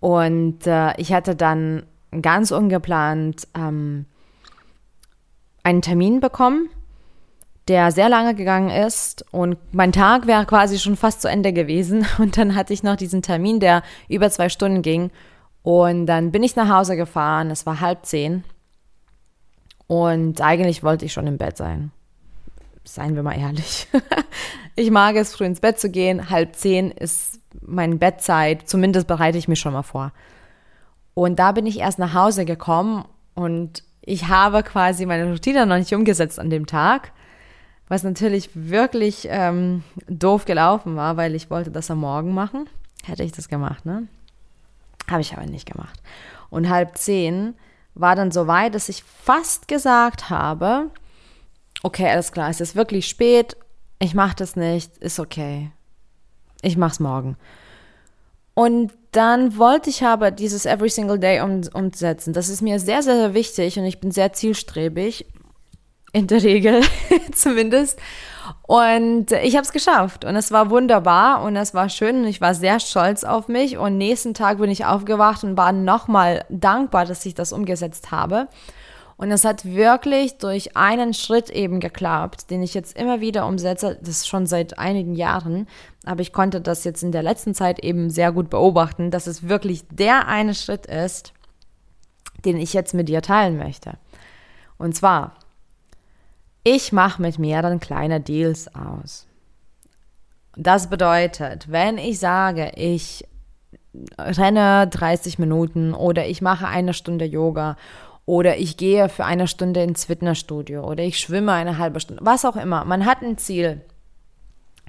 und 0.00 0.66
äh, 0.66 0.94
ich 1.00 1.14
hatte 1.14 1.34
dann 1.34 1.86
ganz 2.20 2.50
ungeplant 2.50 3.48
ähm, 3.54 4.04
einen 5.62 5.80
Termin 5.80 6.20
bekommen 6.20 6.68
der 7.70 7.92
sehr 7.92 8.08
lange 8.08 8.34
gegangen 8.34 8.68
ist 8.68 9.24
und 9.30 9.56
mein 9.72 9.92
Tag 9.92 10.26
wäre 10.26 10.44
quasi 10.44 10.76
schon 10.78 10.96
fast 10.96 11.22
zu 11.22 11.28
Ende 11.28 11.52
gewesen 11.52 12.04
und 12.18 12.36
dann 12.36 12.56
hatte 12.56 12.74
ich 12.74 12.82
noch 12.82 12.96
diesen 12.96 13.22
Termin, 13.22 13.60
der 13.60 13.82
über 14.08 14.28
zwei 14.28 14.48
Stunden 14.48 14.82
ging 14.82 15.10
und 15.62 16.06
dann 16.06 16.32
bin 16.32 16.42
ich 16.42 16.56
nach 16.56 16.68
Hause 16.68 16.96
gefahren, 16.96 17.50
es 17.50 17.66
war 17.66 17.80
halb 17.80 18.04
zehn 18.04 18.42
und 19.86 20.40
eigentlich 20.40 20.82
wollte 20.82 21.04
ich 21.04 21.12
schon 21.12 21.28
im 21.28 21.38
Bett 21.38 21.56
sein. 21.56 21.92
Seien 22.84 23.14
wir 23.14 23.22
mal 23.22 23.38
ehrlich. 23.38 23.86
ich 24.74 24.90
mag 24.90 25.14
es, 25.14 25.34
früh 25.34 25.44
ins 25.44 25.60
Bett 25.60 25.78
zu 25.78 25.90
gehen. 25.90 26.30
Halb 26.30 26.56
zehn 26.56 26.90
ist 26.90 27.40
meine 27.60 27.96
Bettzeit. 27.96 28.68
Zumindest 28.68 29.06
bereite 29.06 29.36
ich 29.38 29.48
mich 29.48 29.60
schon 29.60 29.74
mal 29.74 29.82
vor. 29.82 30.12
Und 31.14 31.38
da 31.38 31.52
bin 31.52 31.66
ich 31.66 31.78
erst 31.78 31.98
nach 31.98 32.14
Hause 32.14 32.44
gekommen 32.44 33.04
und 33.34 33.84
ich 34.00 34.28
habe 34.28 34.62
quasi 34.62 35.06
meine 35.06 35.30
Routine 35.30 35.66
noch 35.66 35.76
nicht 35.76 35.94
umgesetzt 35.94 36.38
an 36.40 36.50
dem 36.50 36.66
Tag 36.66 37.12
was 37.90 38.04
natürlich 38.04 38.50
wirklich 38.54 39.26
ähm, 39.28 39.82
doof 40.08 40.44
gelaufen 40.44 40.94
war, 40.94 41.16
weil 41.16 41.34
ich 41.34 41.50
wollte 41.50 41.72
das 41.72 41.90
am 41.90 41.98
Morgen 41.98 42.32
machen. 42.32 42.68
Hätte 43.02 43.24
ich 43.24 43.32
das 43.32 43.48
gemacht, 43.48 43.84
ne? 43.84 44.06
Habe 45.10 45.22
ich 45.22 45.36
aber 45.36 45.44
nicht 45.44 45.66
gemacht. 45.66 46.00
Und 46.50 46.68
halb 46.68 46.96
zehn 46.96 47.54
war 47.96 48.14
dann 48.14 48.30
so 48.30 48.46
weit, 48.46 48.76
dass 48.76 48.88
ich 48.88 49.02
fast 49.02 49.66
gesagt 49.66 50.30
habe, 50.30 50.90
okay, 51.82 52.08
alles 52.08 52.30
klar, 52.30 52.48
es 52.48 52.60
ist 52.60 52.76
wirklich 52.76 53.08
spät, 53.08 53.56
ich 53.98 54.14
mache 54.14 54.36
das 54.36 54.54
nicht, 54.54 54.96
ist 54.98 55.18
okay. 55.18 55.72
Ich 56.62 56.76
mach's 56.76 57.00
morgen. 57.00 57.36
Und 58.54 58.92
dann 59.10 59.58
wollte 59.58 59.90
ich 59.90 60.04
aber 60.04 60.30
dieses 60.30 60.64
Every 60.64 60.90
Single 60.90 61.18
Day 61.18 61.40
um, 61.40 61.62
umsetzen. 61.74 62.34
Das 62.34 62.50
ist 62.50 62.62
mir 62.62 62.78
sehr, 62.78 63.02
sehr 63.02 63.34
wichtig 63.34 63.80
und 63.80 63.84
ich 63.84 63.98
bin 63.98 64.12
sehr 64.12 64.32
zielstrebig 64.32 65.26
in 66.12 66.26
der 66.26 66.42
Regel 66.42 66.82
zumindest. 67.32 67.98
Und 68.62 69.32
ich 69.32 69.56
habe 69.56 69.64
es 69.64 69.72
geschafft 69.72 70.24
und 70.24 70.36
es 70.36 70.50
war 70.52 70.70
wunderbar 70.70 71.42
und 71.42 71.56
es 71.56 71.74
war 71.74 71.88
schön 71.88 72.22
und 72.22 72.26
ich 72.26 72.40
war 72.40 72.54
sehr 72.54 72.80
stolz 72.80 73.24
auf 73.24 73.48
mich 73.48 73.78
und 73.78 73.98
nächsten 73.98 74.34
Tag 74.34 74.58
bin 74.58 74.70
ich 74.70 74.84
aufgewacht 74.84 75.44
und 75.44 75.56
war 75.56 75.72
nochmal 75.72 76.44
dankbar, 76.48 77.04
dass 77.04 77.26
ich 77.26 77.34
das 77.34 77.52
umgesetzt 77.52 78.10
habe. 78.10 78.48
Und 79.16 79.30
es 79.32 79.44
hat 79.44 79.66
wirklich 79.66 80.38
durch 80.38 80.78
einen 80.78 81.12
Schritt 81.12 81.50
eben 81.50 81.78
geklappt, 81.78 82.50
den 82.50 82.62
ich 82.62 82.72
jetzt 82.72 82.96
immer 82.96 83.20
wieder 83.20 83.46
umsetze, 83.46 83.98
das 84.00 84.08
ist 84.08 84.28
schon 84.28 84.46
seit 84.46 84.78
einigen 84.78 85.14
Jahren, 85.14 85.68
aber 86.06 86.22
ich 86.22 86.32
konnte 86.32 86.62
das 86.62 86.84
jetzt 86.84 87.02
in 87.02 87.12
der 87.12 87.22
letzten 87.22 87.54
Zeit 87.54 87.80
eben 87.80 88.08
sehr 88.08 88.32
gut 88.32 88.48
beobachten, 88.48 89.10
dass 89.10 89.26
es 89.26 89.46
wirklich 89.46 89.84
der 89.90 90.26
eine 90.26 90.54
Schritt 90.54 90.86
ist, 90.86 91.34
den 92.46 92.56
ich 92.56 92.72
jetzt 92.72 92.94
mit 92.94 93.10
dir 93.10 93.20
teilen 93.20 93.58
möchte. 93.58 93.98
Und 94.78 94.96
zwar, 94.96 95.34
ich 96.62 96.92
mache 96.92 97.22
mit 97.22 97.38
dann 97.38 97.80
kleine 97.80 98.20
Deals 98.20 98.74
aus. 98.74 99.26
Das 100.56 100.90
bedeutet, 100.90 101.70
wenn 101.70 101.96
ich 101.98 102.18
sage, 102.18 102.72
ich 102.74 103.24
renne 104.18 104.88
30 104.88 105.38
Minuten 105.38 105.94
oder 105.94 106.26
ich 106.26 106.42
mache 106.42 106.66
eine 106.66 106.94
Stunde 106.94 107.24
Yoga 107.24 107.76
oder 108.26 108.58
ich 108.58 108.76
gehe 108.76 109.08
für 109.08 109.24
eine 109.24 109.48
Stunde 109.48 109.82
ins 109.82 110.04
Fitnessstudio 110.04 110.84
oder 110.84 111.02
ich 111.02 111.18
schwimme 111.18 111.52
eine 111.52 111.78
halbe 111.78 112.00
Stunde, 112.00 112.24
was 112.24 112.44
auch 112.44 112.56
immer. 112.56 112.84
Man 112.84 113.06
hat 113.06 113.22
ein 113.22 113.38
Ziel. 113.38 113.80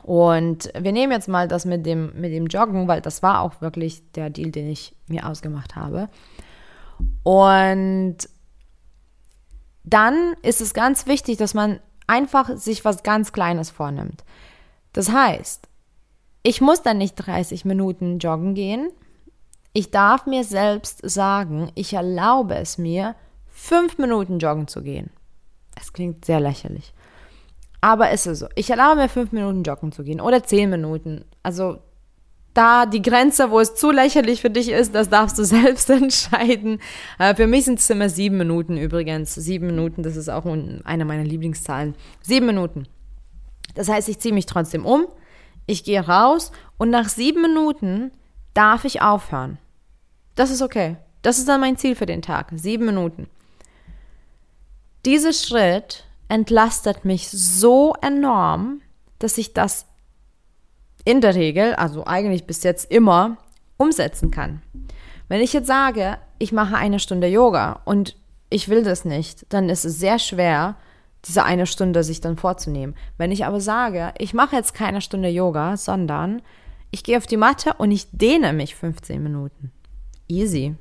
Und 0.04 0.72
wir 0.78 0.92
nehmen 0.92 1.12
jetzt 1.12 1.28
mal 1.28 1.48
das 1.48 1.66
mit 1.66 1.86
dem, 1.86 2.12
mit 2.20 2.34
dem 2.34 2.48
Joggen, 2.48 2.88
weil 2.88 3.02
das 3.02 3.22
war 3.22 3.42
auch 3.42 3.62
wirklich 3.62 4.02
der 4.14 4.30
Deal, 4.30 4.52
den 4.52 4.68
ich 4.68 4.96
mir 5.08 5.28
ausgemacht 5.28 5.76
habe. 5.76 6.10
Und 7.24 8.18
dann 9.84 10.36
ist 10.42 10.62
es 10.62 10.74
ganz 10.74 11.08
wichtig, 11.08 11.38
dass 11.38 11.54
man 11.54 11.80
einfach 12.08 12.56
sich 12.58 12.86
was 12.86 13.04
ganz 13.04 13.32
Kleines 13.32 13.70
vornimmt. 13.70 14.24
Das 14.94 15.12
heißt, 15.12 15.68
ich 16.44 16.62
muss 16.62 16.82
dann 16.82 16.98
nicht 16.98 17.16
30 17.16 17.66
Minuten 17.66 18.20
joggen 18.20 18.56
gehen. 18.56 18.90
Ich 19.74 19.92
darf 19.92 20.26
mir 20.26 20.44
selbst 20.44 21.00
sagen, 21.10 21.72
ich 21.76 21.94
erlaube 21.94 22.56
es 22.56 22.78
mir, 22.78 23.16
fünf 23.48 23.98
Minuten 23.98 24.40
joggen 24.40 24.68
zu 24.68 24.82
gehen. 24.82 25.12
Es 25.80 25.94
klingt 25.94 26.26
sehr 26.26 26.40
lächerlich. 26.40 26.94
Aber 27.80 28.10
es 28.10 28.28
ist 28.28 28.40
so. 28.40 28.48
Ich 28.56 28.70
erlaube 28.70 28.98
mir 28.98 29.10
fünf 29.10 29.32
Minuten 29.32 29.64
joggen 29.64 29.92
zu 29.92 30.04
gehen 30.04 30.20
oder 30.20 30.44
zehn 30.44 30.70
Minuten. 30.70 31.26
Also 31.42 31.80
da 32.54 32.86
die 32.86 33.02
Grenze, 33.02 33.52
wo 33.52 33.60
es 33.60 33.76
zu 33.76 33.92
lächerlich 33.92 34.42
für 34.42 34.50
dich 34.50 34.70
ist, 34.70 34.94
das 34.94 35.10
darfst 35.10 35.38
du 35.38 35.44
selbst 35.46 35.90
entscheiden. 35.90 36.80
Äh, 37.20 37.36
für 37.36 37.48
mich 37.48 37.66
sind 37.66 37.80
es 37.80 37.90
immer 37.90 38.10
sieben 38.10 38.38
Minuten 38.38 38.78
übrigens. 38.78 39.36
Sieben 39.36 39.68
Minuten, 39.68 40.04
das 40.04 40.16
ist 40.16 40.30
auch 40.30 40.46
eine 40.46 41.06
meiner 41.06 41.24
Lieblingszahlen. 41.24 41.96
Sieben 42.22 42.46
Minuten. 42.46 42.88
Das 43.76 43.88
heißt, 43.88 44.10
ich 44.10 44.20
ziehe 44.20 44.34
mich 44.34 44.46
trotzdem 44.46 44.86
um, 44.86 45.08
ich 45.66 45.84
gehe 45.84 46.06
raus 46.06 46.52
und 46.78 46.90
nach 46.90 47.08
sieben 47.08 47.42
Minuten 47.42 48.12
darf 48.54 48.84
ich 48.84 49.02
aufhören. 49.02 49.58
Das 50.36 50.52
ist 50.52 50.62
okay. 50.62 50.98
Das 51.22 51.38
ist 51.38 51.48
dann 51.48 51.62
mein 51.62 51.78
Ziel 51.78 51.96
für 51.96 52.06
den 52.06 52.22
Tag. 52.22 52.52
Sieben 52.56 52.86
Minuten. 52.86 53.28
Dieser 55.06 55.34
Schritt 55.34 56.06
entlastet 56.28 57.06
mich 57.06 57.30
so 57.30 57.96
enorm, 58.02 58.82
dass 59.20 59.38
ich 59.38 59.54
das 59.54 59.86
in 61.06 61.22
der 61.22 61.36
Regel, 61.36 61.74
also 61.76 62.06
eigentlich 62.06 62.46
bis 62.46 62.64
jetzt 62.64 62.92
immer, 62.92 63.38
umsetzen 63.78 64.32
kann. 64.32 64.62
Wenn 65.28 65.42
ich 65.42 65.54
jetzt 65.54 65.68
sage, 65.68 66.18
ich 66.40 66.52
mache 66.52 66.76
eine 66.76 67.00
Stunde 67.00 67.28
Yoga 67.28 67.82
und 67.86 68.16
ich 68.50 68.70
will 68.70 68.84
das 68.84 69.06
nicht, 69.06 69.46
dann 69.50 69.70
ist 69.70 69.86
es 69.86 70.00
sehr 70.00 70.20
schwer, 70.20 70.76
diese 71.26 71.44
eine 71.44 71.66
Stunde 71.66 72.04
sich 72.04 72.22
dann 72.22 72.38
vorzunehmen. 72.38 72.96
Wenn 73.18 73.32
ich 73.32 73.46
aber 73.46 73.62
sage, 73.62 74.14
ich 74.18 74.34
mache 74.34 74.56
jetzt 74.56 74.74
keine 74.74 75.02
Stunde 75.02 75.30
Yoga, 75.30 75.78
sondern 75.78 76.42
ich 76.92 77.04
gehe 77.04 77.18
auf 77.18 77.28
die 77.28 77.38
Matte 77.38 77.74
und 77.76 77.92
ich 77.92 78.08
dehne 78.12 78.54
mich 78.54 78.76
15 78.76 79.22
Minuten. 79.22 79.72
Easy. 80.28 80.76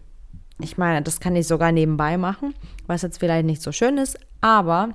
Ich 0.59 0.77
meine, 0.77 1.03
das 1.03 1.21
kann 1.21 1.37
ich 1.37 1.47
sogar 1.47 1.73
nebenbei 1.73 2.19
machen, 2.19 2.55
was 2.87 3.03
jetzt 3.03 3.19
vielleicht 3.19 3.47
nicht 3.47 3.63
so 3.63 3.73
schön 3.73 3.99
ist, 3.99 4.19
aber 4.41 4.91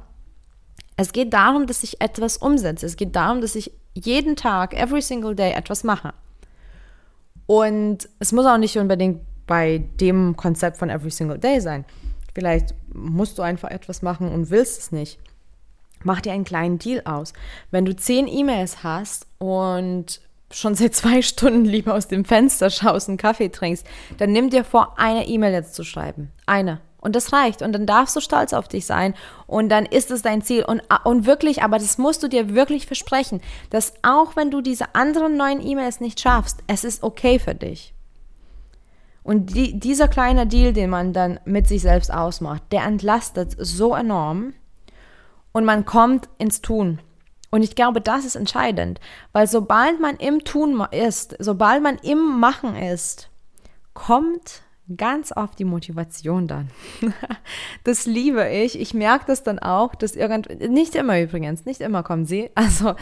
es 0.97 1.11
geht 1.11 1.33
darum, 1.33 1.67
dass 1.67 1.83
ich 1.83 2.01
etwas 2.01 2.37
umsetze. 2.37 2.85
Es 2.85 2.97
geht 2.97 3.15
darum, 3.15 3.41
dass 3.41 3.55
ich 3.55 3.71
jeden 3.95 4.35
Tag, 4.35 4.73
every 4.73 5.01
single 5.01 5.35
day 5.35 5.53
etwas 5.53 5.83
mache. 5.83 6.13
Und 7.47 8.09
es 8.19 8.31
muss 8.31 8.45
auch 8.45 8.57
nicht 8.57 8.77
unbedingt 8.77 9.21
bei 9.47 9.83
dem 9.99 10.35
Konzept 10.35 10.77
von 10.77 10.89
every 10.89 11.11
single 11.11 11.37
day 11.37 11.59
sein. 11.59 11.85
Vielleicht 12.33 12.73
musst 12.93 13.37
du 13.37 13.41
einfach 13.41 13.69
etwas 13.69 14.01
machen 14.01 14.31
und 14.31 14.49
willst 14.49 14.79
es 14.79 14.91
nicht. 14.91 15.19
Mach 16.03 16.21
dir 16.21 16.33
einen 16.33 16.43
kleinen 16.43 16.77
Deal 16.77 17.01
aus. 17.05 17.33
Wenn 17.71 17.85
du 17.85 17.95
zehn 17.95 18.27
E-Mails 18.27 18.83
hast 18.83 19.27
und 19.39 20.21
schon 20.51 20.75
seit 20.75 20.93
zwei 20.95 21.21
Stunden 21.21 21.65
lieber 21.65 21.93
aus 21.93 22.07
dem 22.07 22.25
Fenster 22.25 22.69
schaust 22.69 23.09
und 23.09 23.17
Kaffee 23.17 23.49
trinkst, 23.49 23.85
dann 24.17 24.31
nimm 24.31 24.49
dir 24.49 24.63
vor, 24.63 24.99
eine 24.99 25.27
E-Mail 25.27 25.53
jetzt 25.53 25.75
zu 25.75 25.83
schreiben. 25.83 26.31
Eine. 26.45 26.81
Und 27.05 27.15
das 27.15 27.31
reicht. 27.33 27.61
Und 27.61 27.71
dann 27.71 27.85
darfst 27.85 28.15
du 28.15 28.19
stolz 28.19 28.51
auf 28.51 28.67
dich 28.67 28.87
sein. 28.87 29.13
Und 29.45 29.69
dann 29.69 29.85
ist 29.85 30.09
es 30.09 30.23
dein 30.23 30.41
Ziel. 30.41 30.65
Und, 30.65 30.81
und 31.03 31.27
wirklich, 31.27 31.61
aber 31.61 31.77
das 31.77 31.99
musst 31.99 32.23
du 32.23 32.27
dir 32.27 32.55
wirklich 32.55 32.87
versprechen, 32.87 33.41
dass 33.69 33.93
auch 34.01 34.35
wenn 34.35 34.49
du 34.49 34.61
diese 34.61 34.95
anderen 34.95 35.37
neuen 35.37 35.63
E-Mails 35.63 36.01
nicht 36.01 36.19
schaffst, 36.19 36.63
es 36.65 36.83
ist 36.83 37.03
okay 37.03 37.37
für 37.37 37.53
dich. 37.53 37.93
Und 39.21 39.53
die, 39.53 39.79
dieser 39.79 40.07
kleine 40.07 40.47
Deal, 40.47 40.73
den 40.73 40.89
man 40.89 41.13
dann 41.13 41.39
mit 41.45 41.67
sich 41.67 41.83
selbst 41.83 42.11
ausmacht, 42.11 42.63
der 42.71 42.83
entlastet 42.83 43.55
so 43.55 43.93
enorm. 43.93 44.53
Und 45.51 45.63
man 45.63 45.85
kommt 45.85 46.27
ins 46.39 46.61
Tun. 46.61 46.99
Und 47.51 47.61
ich 47.61 47.75
glaube, 47.75 48.01
das 48.01 48.25
ist 48.25 48.35
entscheidend, 48.35 48.99
weil 49.31 49.45
sobald 49.45 50.01
man 50.01 50.15
im 50.17 50.43
Tun 50.43 50.83
ist, 50.89 51.35
sobald 51.37 51.83
man 51.83 51.99
im 51.99 52.39
Machen 52.39 52.75
ist, 52.75 53.29
kommt 53.93 54.63
ganz 54.97 55.31
oft 55.35 55.57
die 55.57 55.65
Motivation 55.65 56.47
dann. 56.47 56.69
das 57.83 58.05
liebe 58.05 58.47
ich. 58.49 58.79
Ich 58.79 58.93
merke 58.93 59.25
das 59.27 59.43
dann 59.43 59.59
auch, 59.59 59.95
dass 59.95 60.15
irgend 60.15 60.49
nicht 60.69 60.95
immer 60.95 61.19
übrigens, 61.19 61.65
nicht 61.65 61.81
immer 61.81 62.03
kommen 62.03 62.25
sie. 62.25 62.49
Also 62.55 62.95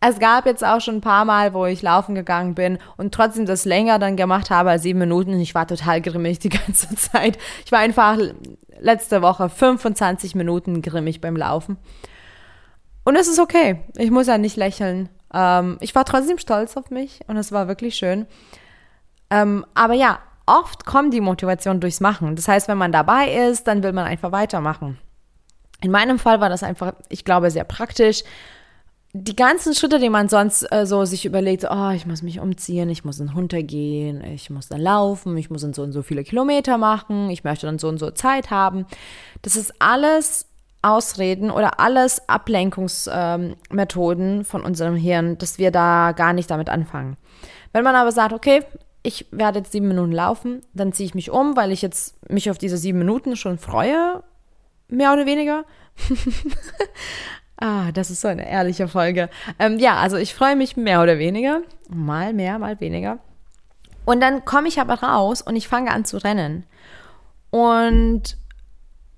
es 0.00 0.18
gab 0.18 0.46
jetzt 0.46 0.64
auch 0.64 0.80
schon 0.80 0.96
ein 0.96 1.00
paar 1.00 1.24
Mal, 1.24 1.54
wo 1.54 1.64
ich 1.64 1.80
laufen 1.80 2.14
gegangen 2.14 2.54
bin 2.54 2.78
und 2.96 3.14
trotzdem 3.14 3.46
das 3.46 3.64
länger 3.64 3.98
dann 3.98 4.16
gemacht 4.16 4.50
habe 4.50 4.70
als 4.70 4.82
sieben 4.82 4.98
Minuten 4.98 5.32
und 5.32 5.40
ich 5.40 5.54
war 5.54 5.66
total 5.66 6.00
grimmig 6.00 6.38
die 6.38 6.48
ganze 6.50 6.94
Zeit. 6.96 7.38
Ich 7.64 7.72
war 7.72 7.80
einfach 7.80 8.18
letzte 8.78 9.22
Woche 9.22 9.48
25 9.48 10.34
Minuten 10.34 10.82
grimmig 10.82 11.20
beim 11.20 11.36
Laufen. 11.36 11.78
Und 13.04 13.16
es 13.16 13.28
ist 13.28 13.38
okay. 13.38 13.80
Ich 13.96 14.10
muss 14.10 14.26
ja 14.26 14.36
nicht 14.36 14.56
lächeln. 14.56 15.08
Ähm, 15.32 15.78
ich 15.80 15.94
war 15.94 16.04
trotzdem 16.04 16.38
stolz 16.38 16.76
auf 16.76 16.90
mich 16.90 17.20
und 17.26 17.36
es 17.36 17.52
war 17.52 17.68
wirklich 17.68 17.96
schön. 17.96 18.26
Ähm, 19.30 19.64
aber 19.74 19.94
ja, 19.94 20.18
oft 20.46 20.86
kommt 20.86 21.12
die 21.12 21.20
Motivation 21.20 21.80
durchs 21.80 22.00
Machen. 22.00 22.36
Das 22.36 22.48
heißt, 22.48 22.68
wenn 22.68 22.78
man 22.78 22.92
dabei 22.92 23.48
ist, 23.48 23.66
dann 23.66 23.82
will 23.82 23.92
man 23.92 24.06
einfach 24.06 24.32
weitermachen. 24.32 24.98
In 25.82 25.90
meinem 25.90 26.18
Fall 26.18 26.40
war 26.40 26.48
das 26.48 26.62
einfach, 26.62 26.94
ich 27.08 27.24
glaube, 27.24 27.50
sehr 27.50 27.64
praktisch. 27.64 28.22
Die 29.12 29.36
ganzen 29.36 29.74
Schritte, 29.74 29.98
die 29.98 30.10
man 30.10 30.28
sonst 30.28 30.66
äh, 30.70 30.86
so 30.86 31.04
sich 31.04 31.24
überlegt, 31.24 31.66
oh, 31.70 31.90
ich 31.90 32.06
muss 32.06 32.22
mich 32.22 32.40
umziehen, 32.40 32.90
ich 32.90 33.04
muss 33.04 33.18
dann 33.18 33.30
runtergehen, 33.30 34.22
ich 34.24 34.50
muss 34.50 34.68
dann 34.68 34.80
laufen, 34.80 35.36
ich 35.36 35.50
muss 35.50 35.62
dann 35.62 35.72
so 35.72 35.82
und 35.82 35.92
so 35.92 36.02
viele 36.02 36.22
Kilometer 36.22 36.76
machen, 36.76 37.30
ich 37.30 37.44
möchte 37.44 37.66
dann 37.66 37.78
so 37.78 37.88
und 37.88 37.98
so 37.98 38.10
Zeit 38.10 38.50
haben. 38.50 38.84
Das 39.42 39.56
ist 39.56 39.72
alles 39.78 40.46
Ausreden 40.82 41.50
oder 41.50 41.80
alles 41.80 42.28
Ablenkungsmethoden 42.28 44.38
ähm, 44.38 44.44
von 44.44 44.62
unserem 44.62 44.96
Hirn, 44.96 45.38
dass 45.38 45.58
wir 45.58 45.70
da 45.70 46.12
gar 46.12 46.34
nicht 46.34 46.50
damit 46.50 46.68
anfangen. 46.68 47.16
Wenn 47.72 47.84
man 47.84 47.96
aber 47.96 48.12
sagt, 48.12 48.34
okay, 48.34 48.62
ich 49.06 49.26
werde 49.30 49.60
jetzt 49.60 49.70
sieben 49.70 49.86
Minuten 49.86 50.10
laufen, 50.10 50.62
dann 50.74 50.92
ziehe 50.92 51.06
ich 51.06 51.14
mich 51.14 51.30
um, 51.30 51.56
weil 51.56 51.70
ich 51.70 51.80
jetzt 51.80 52.28
mich 52.28 52.50
auf 52.50 52.58
diese 52.58 52.76
sieben 52.76 52.98
Minuten 52.98 53.36
schon 53.36 53.56
freue, 53.56 54.24
mehr 54.88 55.12
oder 55.12 55.26
weniger. 55.26 55.64
ah, 57.56 57.92
das 57.92 58.10
ist 58.10 58.20
so 58.20 58.26
eine 58.26 58.50
ehrliche 58.50 58.88
Folge. 58.88 59.30
Ähm, 59.60 59.78
ja, 59.78 59.96
also 59.96 60.16
ich 60.16 60.34
freue 60.34 60.56
mich 60.56 60.76
mehr 60.76 61.02
oder 61.02 61.20
weniger, 61.20 61.60
mal 61.88 62.32
mehr, 62.32 62.58
mal 62.58 62.80
weniger. 62.80 63.20
Und 64.04 64.20
dann 64.20 64.44
komme 64.44 64.66
ich 64.66 64.80
aber 64.80 64.94
raus 64.94 65.40
und 65.40 65.54
ich 65.54 65.68
fange 65.68 65.92
an 65.92 66.04
zu 66.04 66.16
rennen. 66.18 66.64
Und 67.50 68.36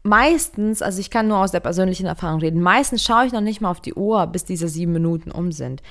meistens, 0.03 0.83
also 0.83 1.01
ich 1.01 1.09
kann 1.09 1.29
nur 1.29 1.39
aus 1.39 1.51
der 1.51 1.61
persönlichen 1.61 2.07
Erfahrung 2.07 2.41
reden, 2.41 2.61
meistens 2.61 3.03
schaue 3.05 3.25
ich 3.25 3.33
noch 3.33 3.41
nicht 3.41 3.63
mal 3.63 3.71
auf 3.71 3.81
die 3.81 3.95
Uhr, 3.95 4.27
bis 4.27 4.45
diese 4.45 4.69
sieben 4.69 4.93
Minuten 4.93 5.31
um 5.31 5.51
sind. 5.51 5.83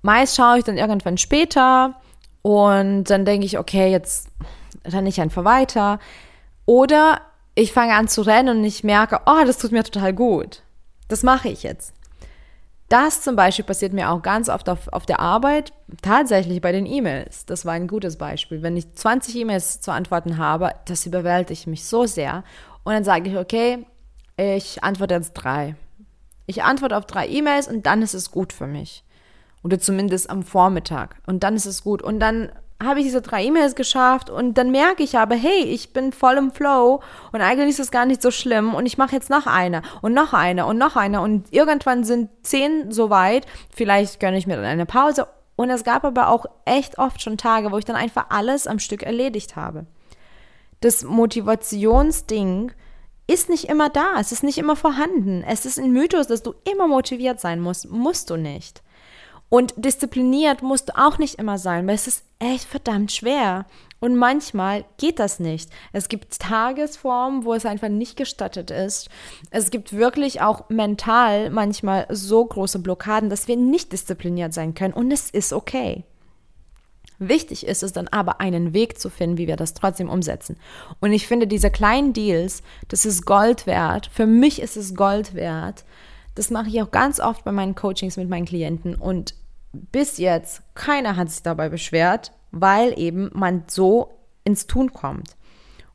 Meist 0.00 0.36
schaue 0.36 0.58
ich 0.58 0.64
dann 0.64 0.78
irgendwann 0.78 1.18
später, 1.18 1.96
und 2.42 3.04
dann 3.04 3.24
denke 3.24 3.46
ich, 3.46 3.58
okay, 3.58 3.90
jetzt 3.90 4.28
renne 4.84 5.08
ich 5.08 5.20
einfach 5.20 5.44
weiter. 5.44 5.98
Oder 6.66 7.20
ich 7.54 7.72
fange 7.72 7.94
an 7.94 8.08
zu 8.08 8.22
rennen 8.22 8.58
und 8.58 8.64
ich 8.64 8.84
merke, 8.84 9.20
oh, 9.26 9.44
das 9.46 9.58
tut 9.58 9.72
mir 9.72 9.84
total 9.84 10.12
gut. 10.12 10.62
Das 11.08 11.22
mache 11.22 11.48
ich 11.48 11.62
jetzt. 11.62 11.94
Das 12.88 13.22
zum 13.22 13.36
Beispiel 13.36 13.64
passiert 13.64 13.94
mir 13.94 14.10
auch 14.10 14.20
ganz 14.20 14.50
oft 14.50 14.68
auf, 14.68 14.88
auf 14.88 15.06
der 15.06 15.18
Arbeit, 15.18 15.72
tatsächlich 16.02 16.60
bei 16.60 16.72
den 16.72 16.84
E-Mails. 16.84 17.46
Das 17.46 17.64
war 17.64 17.72
ein 17.72 17.88
gutes 17.88 18.18
Beispiel. 18.18 18.60
Wenn 18.60 18.76
ich 18.76 18.92
20 18.92 19.36
E-Mails 19.36 19.80
zu 19.80 19.92
antworten 19.92 20.36
habe, 20.36 20.72
das 20.84 21.06
überwältigt 21.06 21.66
mich 21.66 21.86
so 21.86 22.04
sehr. 22.04 22.44
Und 22.84 22.92
dann 22.92 23.04
sage 23.04 23.30
ich, 23.30 23.36
okay, 23.38 23.86
ich 24.36 24.84
antworte 24.84 25.14
jetzt 25.14 25.32
drei. 25.32 25.74
Ich 26.46 26.64
antworte 26.64 26.96
auf 26.96 27.06
drei 27.06 27.28
E-Mails 27.28 27.68
und 27.68 27.86
dann 27.86 28.02
ist 28.02 28.14
es 28.14 28.30
gut 28.30 28.52
für 28.52 28.66
mich. 28.66 29.04
Oder 29.62 29.78
zumindest 29.78 30.28
am 30.28 30.42
Vormittag. 30.42 31.16
Und 31.26 31.44
dann 31.44 31.54
ist 31.54 31.66
es 31.66 31.84
gut. 31.84 32.02
Und 32.02 32.20
dann 32.20 32.50
habe 32.82 33.00
ich 33.00 33.06
diese 33.06 33.22
drei 33.22 33.44
E-Mails 33.44 33.74
geschafft 33.74 34.30
und 34.30 34.58
dann 34.58 34.70
merke 34.70 35.02
ich 35.02 35.16
aber, 35.16 35.34
hey, 35.34 35.62
ich 35.64 35.92
bin 35.92 36.12
voll 36.12 36.36
im 36.36 36.50
Flow 36.50 37.00
und 37.32 37.40
eigentlich 37.40 37.70
ist 37.70 37.80
es 37.80 37.90
gar 37.90 38.06
nicht 38.06 38.22
so 38.22 38.30
schlimm 38.30 38.74
und 38.74 38.86
ich 38.86 38.98
mache 38.98 39.14
jetzt 39.14 39.30
noch 39.30 39.46
eine 39.46 39.82
und 40.00 40.14
noch 40.14 40.32
eine 40.32 40.66
und 40.66 40.78
noch 40.78 40.96
eine 40.96 41.20
und 41.20 41.52
irgendwann 41.52 42.04
sind 42.04 42.30
zehn 42.42 42.90
soweit, 42.90 43.46
vielleicht 43.74 44.20
gönne 44.20 44.36
ich 44.36 44.46
mir 44.46 44.56
dann 44.56 44.64
eine 44.64 44.86
Pause 44.86 45.28
und 45.56 45.70
es 45.70 45.84
gab 45.84 46.04
aber 46.04 46.28
auch 46.28 46.46
echt 46.64 46.98
oft 46.98 47.22
schon 47.22 47.38
Tage, 47.38 47.70
wo 47.70 47.78
ich 47.78 47.84
dann 47.84 47.96
einfach 47.96 48.26
alles 48.30 48.66
am 48.66 48.78
Stück 48.78 49.02
erledigt 49.02 49.56
habe. 49.56 49.86
Das 50.80 51.04
Motivationsding 51.04 52.72
ist 53.28 53.48
nicht 53.48 53.68
immer 53.68 53.88
da, 53.88 54.16
es 54.18 54.32
ist 54.32 54.42
nicht 54.42 54.58
immer 54.58 54.74
vorhanden. 54.74 55.44
Es 55.46 55.64
ist 55.64 55.78
ein 55.78 55.92
Mythos, 55.92 56.26
dass 56.26 56.42
du 56.42 56.54
immer 56.70 56.88
motiviert 56.88 57.40
sein 57.40 57.60
musst, 57.60 57.88
musst 57.88 58.30
du 58.30 58.36
nicht. 58.36 58.82
Und 59.52 59.74
diszipliniert 59.76 60.62
musst 60.62 60.88
du 60.88 60.96
auch 60.96 61.18
nicht 61.18 61.34
immer 61.34 61.58
sein, 61.58 61.86
weil 61.86 61.94
es 61.94 62.06
ist 62.06 62.24
echt 62.38 62.64
verdammt 62.64 63.12
schwer. 63.12 63.66
Und 64.00 64.16
manchmal 64.16 64.86
geht 64.96 65.18
das 65.18 65.40
nicht. 65.40 65.68
Es 65.92 66.08
gibt 66.08 66.38
Tagesformen, 66.38 67.44
wo 67.44 67.52
es 67.52 67.66
einfach 67.66 67.90
nicht 67.90 68.16
gestattet 68.16 68.70
ist. 68.70 69.10
Es 69.50 69.68
gibt 69.68 69.92
wirklich 69.92 70.40
auch 70.40 70.70
mental 70.70 71.50
manchmal 71.50 72.06
so 72.08 72.42
große 72.42 72.78
Blockaden, 72.78 73.28
dass 73.28 73.46
wir 73.46 73.58
nicht 73.58 73.92
diszipliniert 73.92 74.54
sein 74.54 74.72
können. 74.72 74.94
Und 74.94 75.12
es 75.12 75.28
ist 75.28 75.52
okay. 75.52 76.04
Wichtig 77.18 77.66
ist 77.66 77.82
es 77.82 77.92
dann 77.92 78.08
aber, 78.08 78.40
einen 78.40 78.72
Weg 78.72 78.98
zu 78.98 79.10
finden, 79.10 79.36
wie 79.36 79.48
wir 79.48 79.56
das 79.56 79.74
trotzdem 79.74 80.08
umsetzen. 80.08 80.56
Und 81.00 81.12
ich 81.12 81.26
finde, 81.26 81.46
diese 81.46 81.70
kleinen 81.70 82.14
Deals, 82.14 82.62
das 82.88 83.04
ist 83.04 83.26
Gold 83.26 83.66
wert. 83.66 84.08
Für 84.14 84.24
mich 84.24 84.62
ist 84.62 84.78
es 84.78 84.94
Gold 84.94 85.34
wert. 85.34 85.84
Das 86.34 86.48
mache 86.48 86.68
ich 86.68 86.80
auch 86.80 86.90
ganz 86.90 87.20
oft 87.20 87.44
bei 87.44 87.52
meinen 87.52 87.74
Coachings 87.74 88.16
mit 88.16 88.30
meinen 88.30 88.46
Klienten. 88.46 88.94
Und 88.94 89.34
bis 89.72 90.18
jetzt, 90.18 90.62
keiner 90.74 91.16
hat 91.16 91.30
sich 91.30 91.42
dabei 91.42 91.68
beschwert, 91.68 92.32
weil 92.50 92.98
eben 92.98 93.30
man 93.32 93.64
so 93.66 94.12
ins 94.44 94.66
Tun 94.66 94.92
kommt. 94.92 95.36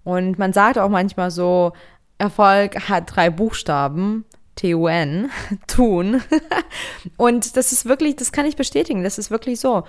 Und 0.04 0.40
man 0.40 0.54
sagt 0.54 0.78
auch 0.78 0.90
manchmal 0.90 1.32
so, 1.32 1.74
Erfolg 2.18 2.90
hat 2.90 3.16
drei 3.16 3.30
Buchstaben, 3.30 4.26
T-U-N, 4.56 5.30
tun. 5.68 6.22
Und 7.18 7.56
das 7.58 7.72
ist 7.72 7.86
wirklich, 7.86 8.16
das 8.16 8.32
kann 8.32 8.46
ich 8.46 8.56
bestätigen, 8.56 9.04
das 9.04 9.20
ist 9.20 9.30
wirklich 9.30 9.60
so. 9.60 9.84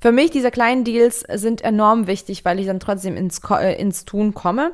Für 0.00 0.12
mich, 0.12 0.30
diese 0.30 0.50
kleinen 0.50 0.84
Deals 0.84 1.24
sind 1.34 1.60
enorm 1.60 2.06
wichtig, 2.06 2.44
weil 2.44 2.60
ich 2.60 2.66
dann 2.66 2.80
trotzdem 2.80 3.16
ins, 3.16 3.40
äh, 3.50 3.78
ins 3.78 4.04
Tun 4.04 4.32
komme. 4.32 4.72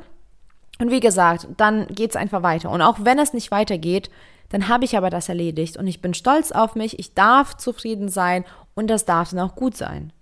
Und 0.79 0.91
wie 0.91 0.99
gesagt, 0.99 1.47
dann 1.57 1.87
geht 1.87 2.11
es 2.11 2.15
einfach 2.15 2.43
weiter. 2.43 2.69
Und 2.69 2.81
auch 2.81 2.99
wenn 3.01 3.17
es 3.17 3.33
nicht 3.33 3.49
weitergeht, 3.49 4.09
dann 4.49 4.67
habe 4.67 4.85
ich 4.85 4.97
aber 4.97 5.09
das 5.09 5.29
erledigt 5.29 5.77
und 5.77 5.87
ich 5.87 6.01
bin 6.01 6.13
stolz 6.13 6.51
auf 6.51 6.75
mich, 6.75 6.99
ich 6.99 7.13
darf 7.13 7.57
zufrieden 7.57 8.09
sein 8.09 8.45
und 8.73 8.87
das 8.87 9.05
darf 9.05 9.31
dann 9.31 9.39
auch 9.39 9.55
gut 9.55 9.75
sein. 9.75 10.13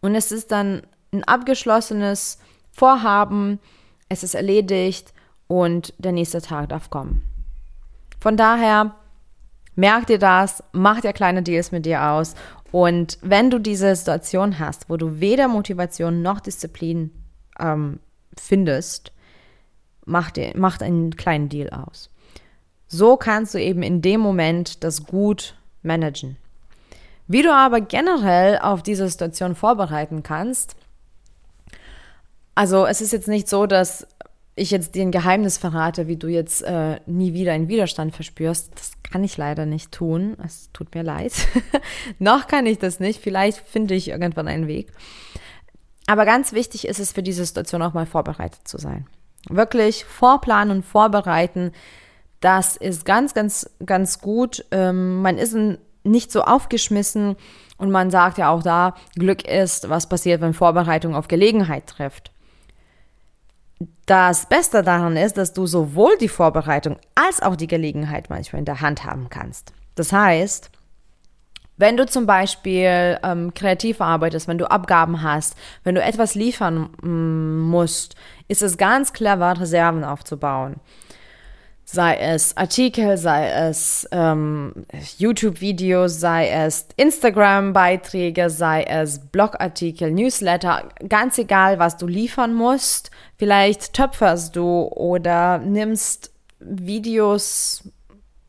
Und 0.00 0.14
es 0.14 0.32
ist 0.32 0.50
dann 0.50 0.82
ein 1.12 1.24
abgeschlossenes 1.24 2.38
Vorhaben, 2.72 3.60
es 4.08 4.22
ist 4.22 4.34
erledigt 4.34 5.12
und 5.46 5.94
der 5.98 6.12
nächste 6.12 6.40
Tag 6.40 6.70
darf 6.70 6.90
kommen. 6.90 7.22
Von 8.20 8.36
daher, 8.36 8.94
merk 9.74 10.06
dir 10.06 10.18
das, 10.18 10.62
mach 10.72 11.00
dir 11.00 11.12
kleine 11.12 11.42
Deals 11.42 11.72
mit 11.72 11.86
dir 11.86 12.04
aus 12.04 12.34
und 12.72 13.18
wenn 13.20 13.50
du 13.50 13.58
diese 13.58 13.94
Situation 13.94 14.58
hast, 14.58 14.88
wo 14.88 14.96
du 14.96 15.20
weder 15.20 15.46
Motivation 15.46 16.22
noch 16.22 16.40
Disziplin 16.40 17.10
ähm, 17.60 18.00
findest, 18.36 19.12
mach, 20.06 20.30
dir, 20.30 20.52
mach 20.56 20.80
einen 20.80 21.14
kleinen 21.16 21.48
Deal 21.48 21.70
aus. 21.70 22.08
So 22.92 23.16
kannst 23.16 23.54
du 23.54 23.58
eben 23.58 23.82
in 23.82 24.02
dem 24.02 24.20
Moment 24.20 24.84
das 24.84 25.06
gut 25.06 25.56
managen. 25.82 26.36
Wie 27.26 27.40
du 27.40 27.50
aber 27.50 27.80
generell 27.80 28.58
auf 28.58 28.82
diese 28.82 29.08
Situation 29.08 29.54
vorbereiten 29.54 30.22
kannst, 30.22 30.76
also 32.54 32.84
es 32.84 33.00
ist 33.00 33.14
jetzt 33.14 33.28
nicht 33.28 33.48
so, 33.48 33.64
dass 33.64 34.06
ich 34.56 34.70
jetzt 34.70 34.94
dir 34.94 35.04
ein 35.04 35.10
Geheimnis 35.10 35.56
verrate, 35.56 36.06
wie 36.06 36.18
du 36.18 36.28
jetzt 36.28 36.60
äh, 36.64 37.00
nie 37.06 37.32
wieder 37.32 37.54
einen 37.54 37.68
Widerstand 37.68 38.14
verspürst. 38.14 38.72
Das 38.74 38.92
kann 39.02 39.24
ich 39.24 39.38
leider 39.38 39.64
nicht 39.64 39.90
tun. 39.90 40.36
Es 40.44 40.68
tut 40.74 40.94
mir 40.94 41.02
leid. 41.02 41.32
Noch 42.18 42.46
kann 42.46 42.66
ich 42.66 42.78
das 42.78 43.00
nicht. 43.00 43.22
Vielleicht 43.22 43.56
finde 43.56 43.94
ich 43.94 44.08
irgendwann 44.08 44.48
einen 44.48 44.66
Weg. 44.66 44.92
Aber 46.06 46.26
ganz 46.26 46.52
wichtig 46.52 46.86
ist 46.86 47.00
es 47.00 47.12
für 47.12 47.22
diese 47.22 47.46
Situation 47.46 47.80
auch 47.80 47.94
mal 47.94 48.04
vorbereitet 48.04 48.68
zu 48.68 48.76
sein. 48.76 49.06
Wirklich 49.48 50.04
vorplanen 50.04 50.76
und 50.76 50.82
vorbereiten, 50.82 51.72
das 52.42 52.76
ist 52.76 53.04
ganz, 53.04 53.34
ganz, 53.34 53.70
ganz 53.86 54.20
gut. 54.20 54.64
Ähm, 54.72 55.22
man 55.22 55.38
ist 55.38 55.56
nicht 56.02 56.32
so 56.32 56.42
aufgeschmissen 56.42 57.36
und 57.78 57.90
man 57.90 58.10
sagt 58.10 58.36
ja 58.36 58.50
auch 58.50 58.62
da, 58.62 58.94
Glück 59.14 59.48
ist, 59.48 59.88
was 59.88 60.08
passiert, 60.08 60.40
wenn 60.40 60.52
Vorbereitung 60.52 61.14
auf 61.14 61.28
Gelegenheit 61.28 61.86
trifft. 61.86 62.32
Das 64.06 64.46
Beste 64.46 64.82
daran 64.82 65.16
ist, 65.16 65.38
dass 65.38 65.52
du 65.52 65.66
sowohl 65.66 66.18
die 66.18 66.28
Vorbereitung 66.28 66.96
als 67.14 67.40
auch 67.40 67.56
die 67.56 67.68
Gelegenheit 67.68 68.28
manchmal 68.28 68.58
in 68.58 68.66
der 68.66 68.80
Hand 68.80 69.04
haben 69.04 69.28
kannst. 69.30 69.72
Das 69.94 70.12
heißt, 70.12 70.70
wenn 71.76 71.96
du 71.96 72.06
zum 72.06 72.26
Beispiel 72.26 73.18
ähm, 73.22 73.54
kreativ 73.54 74.00
arbeitest, 74.00 74.48
wenn 74.48 74.58
du 74.58 74.68
Abgaben 74.68 75.22
hast, 75.22 75.56
wenn 75.84 75.94
du 75.94 76.02
etwas 76.02 76.34
liefern 76.34 76.90
musst, 77.02 78.16
ist 78.48 78.62
es 78.62 78.76
ganz 78.76 79.12
clever, 79.12 79.60
Reserven 79.60 80.02
aufzubauen 80.02 80.80
sei 81.84 82.16
es 82.16 82.56
Artikel, 82.56 83.16
sei 83.16 83.48
es 83.48 84.08
ähm, 84.12 84.86
YouTube-Videos, 85.18 86.20
sei 86.20 86.48
es 86.48 86.86
Instagram-Beiträge, 86.96 88.50
sei 88.50 88.84
es 88.84 89.18
Blogartikel, 89.30 90.10
Newsletter, 90.10 90.88
ganz 91.08 91.38
egal, 91.38 91.78
was 91.78 91.96
du 91.96 92.06
liefern 92.06 92.54
musst. 92.54 93.10
Vielleicht 93.36 93.92
töpferst 93.92 94.56
du 94.56 94.84
oder 94.88 95.58
nimmst 95.58 96.32
Videos 96.60 97.88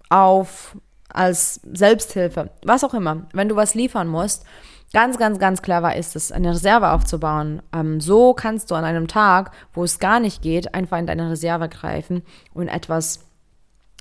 auf 0.10 0.78
als 1.10 1.62
Selbsthilfe, 1.72 2.50
was 2.64 2.84
auch 2.84 2.94
immer. 2.94 3.28
Wenn 3.34 3.50
du 3.50 3.56
was 3.56 3.76
liefern 3.76 4.08
musst, 4.08 4.46
Ganz, 4.94 5.18
ganz, 5.18 5.40
ganz 5.40 5.64
clever 5.64 5.96
ist 5.96 6.16
es, 6.16 6.32
eine 6.32 6.52
Reserve 6.52 6.92
aufzubauen. 6.92 7.64
Ähm, 7.74 8.00
so 8.00 8.36
kannst 8.36 8.70
du 8.70 8.76
an 8.76 8.86
einem 8.86 9.08
Tag, 9.08 9.52
wo 9.74 9.84
es 9.84 9.98
gar 9.98 10.20
nicht 10.20 10.44
geht, 10.44 10.76
einfach 10.76 11.00
in 11.00 11.08
deine 11.08 11.32
Reserve 11.32 11.68
greifen 11.68 12.22
und 12.54 12.68
etwas 12.68 13.26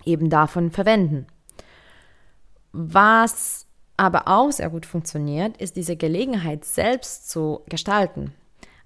eben 0.04 0.28
davon 0.28 0.70
verwenden. 0.70 1.26
Was 2.72 3.66
aber 3.96 4.28
auch 4.28 4.52
sehr 4.52 4.68
gut 4.68 4.84
funktioniert, 4.84 5.56
ist 5.56 5.76
diese 5.76 5.96
Gelegenheit 5.96 6.66
selbst 6.66 7.30
zu 7.30 7.62
gestalten. 7.68 8.34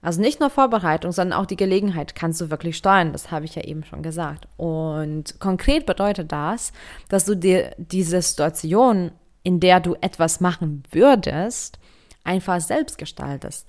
Also 0.01 0.21
nicht 0.21 0.39
nur 0.39 0.51
Vorbereitung, 0.51 1.11
sondern 1.11 1.41
auch 1.41 1.47
die 1.47 1.57
Gelegenheit 1.57 2.15
kannst 2.15 2.41
du 2.41 2.51
wirklich 2.51 2.77
steuern. 2.77 3.13
Das 3.13 3.33
habe 3.33 3.47
ich 3.47 3.57
ja 3.57 3.63
eben 3.63 3.83
schon 3.83 4.03
gesagt. 4.03 4.47
Und 4.57 5.41
konkret 5.41 5.87
bedeutet 5.87 6.31
das, 6.31 6.73
dass 7.09 7.25
du 7.25 7.35
dir 7.35 7.75
diese 7.79 8.23
Situation, 8.23 9.11
in 9.43 9.59
der 9.59 9.81
du 9.81 9.97
etwas 10.01 10.41
machen 10.41 10.85
würdest, 10.93 11.81
einfach 12.27 12.61
selbst 12.61 12.99
gestaltest. 12.99 13.67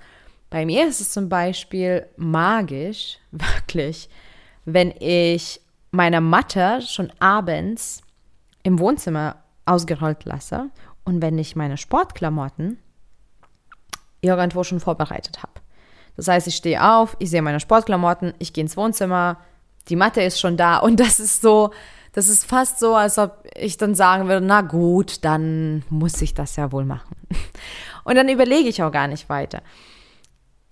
Bei 0.50 0.66
mir 0.66 0.88
ist 0.88 1.02
es 1.02 1.12
zum 1.12 1.30
Beispiel 1.30 2.08
magisch, 2.18 3.20
wirklich, 3.32 4.10
wenn 4.66 4.92
ich 5.00 5.62
meine 5.92 6.22
Matte 6.22 6.82
schon 6.82 7.12
abends 7.20 8.02
im 8.64 8.80
Wohnzimmer 8.80 9.38
ausgerollt 9.66 10.26
lasse 10.26 10.70
und 11.04 11.22
wenn 11.22 11.38
ich 11.38 11.56
meine 11.56 11.78
Sportklamotten 11.78 12.78
irgendwo 14.22 14.64
schon 14.64 14.80
vorbereitet 14.80 15.42
habe. 15.42 15.54
Das 16.16 16.28
heißt, 16.28 16.48
ich 16.48 16.56
stehe 16.56 16.84
auf, 16.84 17.16
ich 17.20 17.30
sehe 17.30 17.42
meine 17.42 17.60
Sportklamotten, 17.60 18.34
ich 18.40 18.52
gehe 18.52 18.64
ins 18.64 18.76
Wohnzimmer, 18.76 19.38
die 19.88 19.96
Matte 19.96 20.22
ist 20.22 20.40
schon 20.40 20.58
da 20.58 20.78
und 20.78 21.00
das 21.00 21.20
ist 21.20 21.42
so, 21.42 21.72
das 22.14 22.30
ist 22.30 22.46
fast 22.46 22.80
so, 22.80 22.96
als 22.96 23.18
ob 23.20 23.44
ich 23.56 23.78
dann 23.78 23.96
sagen 23.96 24.28
würde, 24.28 24.46
na 24.46 24.62
gut, 24.62 25.24
dann 25.24 25.84
muss 25.90 26.22
ich 26.22 26.34
das 26.34 26.56
ja 26.56 26.72
wohl 26.72 26.86
machen. 26.86 27.16
Und 28.08 28.16
dann 28.16 28.30
überlege 28.30 28.70
ich 28.70 28.82
auch 28.82 28.92
gar 28.92 29.08
nicht 29.10 29.28
weiter. 29.28 29.62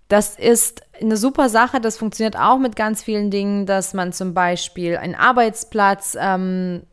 Das 0.08 0.38
ist 0.38 0.84
eine 1.02 1.18
super 1.18 1.50
Sache, 1.50 1.82
das 1.82 1.98
funktioniert 1.98 2.38
auch 2.38 2.60
mit 2.60 2.78
ganz 2.78 3.04
vielen 3.04 3.30
Dingen, 3.30 3.66
dass 3.66 3.94
man 3.94 4.14
zum 4.14 4.34
Beispiel 4.34 4.96
einen 4.96 5.16
Arbeitsplatz 5.16 6.16
ähm, 6.18 6.84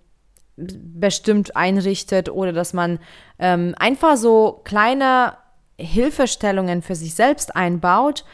bestimmt 0.56 1.54
einrichtet 1.54 2.28
oder 2.28 2.52
dass 2.52 2.72
man 2.72 2.98
ähm, 3.38 3.76
einfach 3.78 4.16
so 4.16 4.62
kleine 4.64 5.36
Hilfestellungen 5.78 6.82
für 6.82 6.96
sich 6.96 7.14
selbst 7.14 7.54
einbaut, 7.54 8.24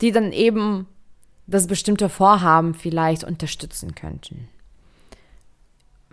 die 0.00 0.12
dann 0.12 0.32
eben 0.32 0.86
das 1.46 1.66
bestimmte 1.66 2.08
Vorhaben 2.08 2.72
vielleicht 2.72 3.22
unterstützen 3.22 3.94
könnten. 3.94 4.48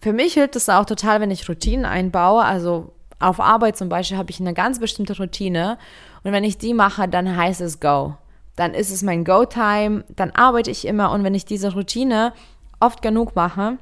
Für 0.02 0.12
mich 0.12 0.34
hilft 0.34 0.58
es 0.58 0.68
auch 0.68 0.86
total, 0.86 1.22
wenn 1.22 1.32
ich 1.32 1.48
Routinen 1.48 1.86
einbaue. 1.86 2.44
Also 2.44 2.95
auf 3.20 3.40
Arbeit 3.40 3.78
zum 3.78 3.90
Beispiel 3.90 4.18
habe 4.18 4.32
ich 4.32 4.40
eine 4.40 4.54
ganz 4.54 4.80
bestimmte 4.80 5.18
Routine 5.18 5.78
und 6.24 6.32
wenn 6.32 6.44
ich 6.44 6.58
die 6.58 6.74
mache, 6.74 7.08
dann 7.08 7.36
heißt 7.36 7.62
es 7.62 7.80
Go. 7.80 8.16
Dann 8.56 8.74
ist 8.74 8.92
es 8.92 9.04
mein 9.04 9.26
Go-Time, 9.26 10.06
dann 10.10 10.32
arbeite 10.32 10.72
ich 10.72 10.88
immer 10.88 11.12
und 11.12 11.24
wenn 11.24 11.36
ich 11.36 11.46
diese 11.46 11.74
Routine 11.74 12.34
oft 12.80 13.02
genug 13.02 13.36
mache, 13.36 13.78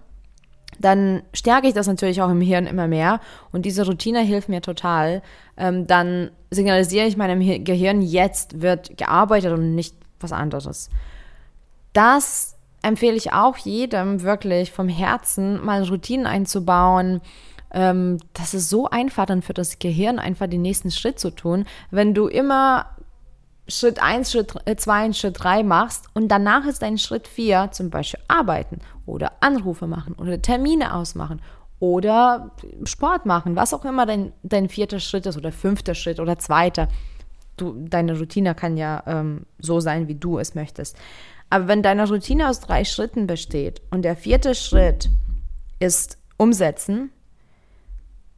dann 0.79 1.21
stärke 1.33 1.67
ich 1.67 1.73
das 1.73 1.87
natürlich 1.87 2.21
auch 2.21 2.29
im 2.29 2.41
Hirn 2.41 2.65
immer 2.65 2.87
mehr 2.87 3.19
und 3.51 3.65
diese 3.65 3.85
Routine 3.85 4.21
hilft 4.21 4.49
mir 4.49 4.61
total. 4.61 5.21
Ähm, 5.57 5.85
dann 5.85 6.31
signalisiere 6.49 7.05
ich 7.05 7.17
meinem 7.17 7.63
Gehirn, 7.63 8.01
jetzt 8.01 8.61
wird 8.61 8.97
gearbeitet 8.97 9.53
und 9.53 9.75
nicht 9.75 9.95
was 10.19 10.31
anderes. 10.31 10.89
Das 11.93 12.55
empfehle 12.81 13.15
ich 13.15 13.33
auch 13.33 13.57
jedem 13.57 14.23
wirklich 14.23 14.71
vom 14.71 14.89
Herzen, 14.89 15.63
mal 15.63 15.83
Routinen 15.83 16.25
einzubauen, 16.25 17.21
ähm, 17.73 18.19
das 18.33 18.53
ist 18.53 18.69
so 18.69 18.89
einfach 18.89 19.25
dann 19.25 19.41
für 19.41 19.53
das 19.53 19.79
Gehirn, 19.79 20.19
einfach 20.19 20.47
den 20.47 20.61
nächsten 20.61 20.91
Schritt 20.91 21.19
zu 21.19 21.31
tun. 21.31 21.65
Wenn 21.91 22.13
du 22.13 22.27
immer 22.27 22.85
Schritt 23.67 24.01
1, 24.01 24.31
Schritt 24.31 24.53
2 24.77 25.05
und 25.05 25.17
Schritt 25.17 25.43
3 25.43 25.63
machst 25.63 26.07
und 26.13 26.27
danach 26.27 26.65
ist 26.65 26.81
dein 26.81 26.97
Schritt 26.97 27.27
4 27.27 27.69
zum 27.71 27.89
Beispiel 27.89 28.19
arbeiten 28.27 28.79
oder 29.05 29.31
Anrufe 29.39 29.87
machen 29.87 30.15
oder 30.15 30.41
Termine 30.41 30.93
ausmachen 30.93 31.41
oder 31.79 32.51
Sport 32.83 33.25
machen, 33.25 33.55
was 33.55 33.73
auch 33.73 33.85
immer 33.85 34.05
dein, 34.05 34.33
dein 34.43 34.69
vierter 34.69 34.99
Schritt 34.99 35.25
ist 35.25 35.37
oder 35.37 35.51
fünfter 35.51 35.95
Schritt 35.95 36.19
oder 36.19 36.37
zweiter. 36.39 36.89
Du, 37.55 37.75
deine 37.87 38.17
Routine 38.17 38.55
kann 38.55 38.77
ja 38.77 39.03
ähm, 39.05 39.45
so 39.59 39.79
sein, 39.79 40.07
wie 40.07 40.15
du 40.15 40.39
es 40.39 40.55
möchtest. 40.55 40.97
Aber 41.49 41.67
wenn 41.67 41.83
deine 41.83 42.07
Routine 42.07 42.49
aus 42.49 42.59
drei 42.59 42.83
Schritten 42.83 43.27
besteht 43.27 43.81
und 43.91 44.03
der 44.03 44.15
vierte 44.15 44.55
Schritt 44.55 45.09
ist 45.79 46.17
umsetzen, 46.37 47.11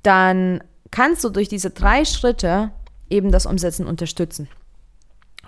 dann 0.06 0.64
kannst 0.92 1.24
du 1.24 1.30
durch 1.30 1.50
diese 1.50 1.72
drei 1.72 2.06
Schritte 2.06 2.72
eben 3.10 3.32
das 3.32 3.46
Umsetzen 3.46 3.88
unterstützen. 3.88 4.48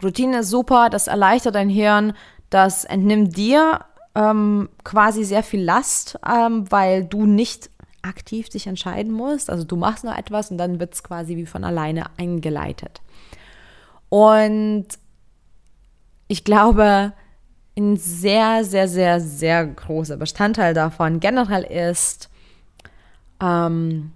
Routine 0.03 0.39
ist 0.39 0.49
super, 0.49 0.89
das 0.89 1.07
erleichtert 1.07 1.55
dein 1.55 1.69
Hirn, 1.69 2.13
das 2.49 2.85
entnimmt 2.85 3.35
dir 3.35 3.81
ähm, 4.15 4.69
quasi 4.83 5.23
sehr 5.23 5.43
viel 5.43 5.63
Last, 5.63 6.19
ähm, 6.27 6.71
weil 6.71 7.03
du 7.03 7.25
nicht 7.25 7.69
aktiv 8.01 8.49
dich 8.49 8.67
entscheiden 8.67 9.11
musst. 9.11 9.49
Also 9.49 9.63
du 9.63 9.75
machst 9.75 10.03
nur 10.03 10.17
etwas 10.17 10.51
und 10.51 10.57
dann 10.57 10.79
wird 10.79 10.93
es 10.93 11.03
quasi 11.03 11.35
wie 11.35 11.45
von 11.45 11.63
alleine 11.63 12.05
eingeleitet. 12.17 13.01
Und 14.09 14.87
ich 16.27 16.43
glaube, 16.43 17.13
ein 17.77 17.97
sehr, 17.97 18.63
sehr, 18.63 18.87
sehr, 18.87 19.19
sehr 19.19 19.65
großer 19.65 20.17
Bestandteil 20.17 20.73
davon 20.73 21.19
generell 21.19 21.63
ist, 21.63 22.29
ähm, 23.41 24.11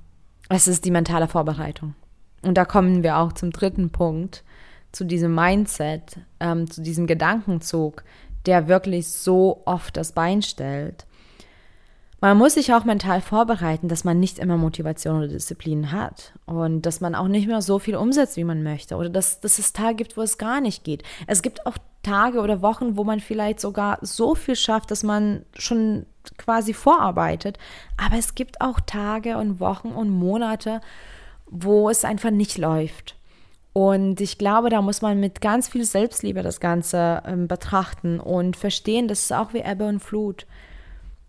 es 0.51 0.67
ist 0.67 0.85
die 0.85 0.91
mentale 0.91 1.27
Vorbereitung. 1.27 1.95
Und 2.41 2.55
da 2.57 2.65
kommen 2.65 3.03
wir 3.03 3.17
auch 3.17 3.33
zum 3.33 3.51
dritten 3.51 3.91
Punkt, 3.91 4.43
zu 4.91 5.05
diesem 5.05 5.33
Mindset, 5.33 6.19
ähm, 6.39 6.69
zu 6.69 6.81
diesem 6.81 7.07
Gedankenzug, 7.07 8.03
der 8.45 8.67
wirklich 8.67 9.07
so 9.07 9.61
oft 9.65 9.95
das 9.95 10.11
Bein 10.11 10.41
stellt. 10.41 11.05
Man 12.19 12.37
muss 12.37 12.53
sich 12.53 12.73
auch 12.73 12.83
mental 12.83 13.21
vorbereiten, 13.21 13.87
dass 13.87 14.03
man 14.03 14.19
nicht 14.19 14.37
immer 14.37 14.57
Motivation 14.57 15.17
oder 15.17 15.27
Disziplin 15.27 15.91
hat 15.91 16.33
und 16.45 16.85
dass 16.85 17.01
man 17.01 17.15
auch 17.15 17.27
nicht 17.27 17.47
mehr 17.47 17.63
so 17.63 17.79
viel 17.79 17.95
umsetzt, 17.95 18.37
wie 18.37 18.43
man 18.43 18.61
möchte 18.61 18.95
oder 18.95 19.09
dass, 19.09 19.39
dass 19.39 19.57
es 19.57 19.73
Tage 19.73 19.95
gibt, 19.95 20.17
wo 20.17 20.21
es 20.21 20.37
gar 20.37 20.61
nicht 20.61 20.83
geht. 20.83 21.01
Es 21.25 21.41
gibt 21.41 21.65
auch 21.65 21.77
Tage 22.03 22.39
oder 22.39 22.61
Wochen, 22.61 22.97
wo 22.97 23.03
man 23.03 23.19
vielleicht 23.19 23.59
sogar 23.59 23.99
so 24.01 24.35
viel 24.35 24.55
schafft, 24.55 24.91
dass 24.91 25.03
man 25.03 25.45
schon 25.57 26.05
quasi 26.37 26.73
vorarbeitet. 26.73 27.57
Aber 27.97 28.17
es 28.17 28.35
gibt 28.35 28.61
auch 28.61 28.79
Tage 28.79 29.37
und 29.37 29.59
Wochen 29.59 29.89
und 29.89 30.09
Monate, 30.09 30.81
wo 31.47 31.89
es 31.89 32.05
einfach 32.05 32.31
nicht 32.31 32.57
läuft. 32.57 33.15
Und 33.73 34.19
ich 34.19 34.37
glaube, 34.37 34.69
da 34.69 34.81
muss 34.81 35.01
man 35.01 35.19
mit 35.19 35.39
ganz 35.39 35.69
viel 35.69 35.85
Selbstliebe 35.85 36.43
das 36.43 36.59
Ganze 36.59 37.23
ähm, 37.25 37.47
betrachten 37.47 38.19
und 38.19 38.57
verstehen, 38.57 39.07
das 39.07 39.21
ist 39.21 39.33
auch 39.33 39.53
wie 39.53 39.61
Ebbe 39.61 39.85
und 39.85 39.99
Flut. 39.99 40.45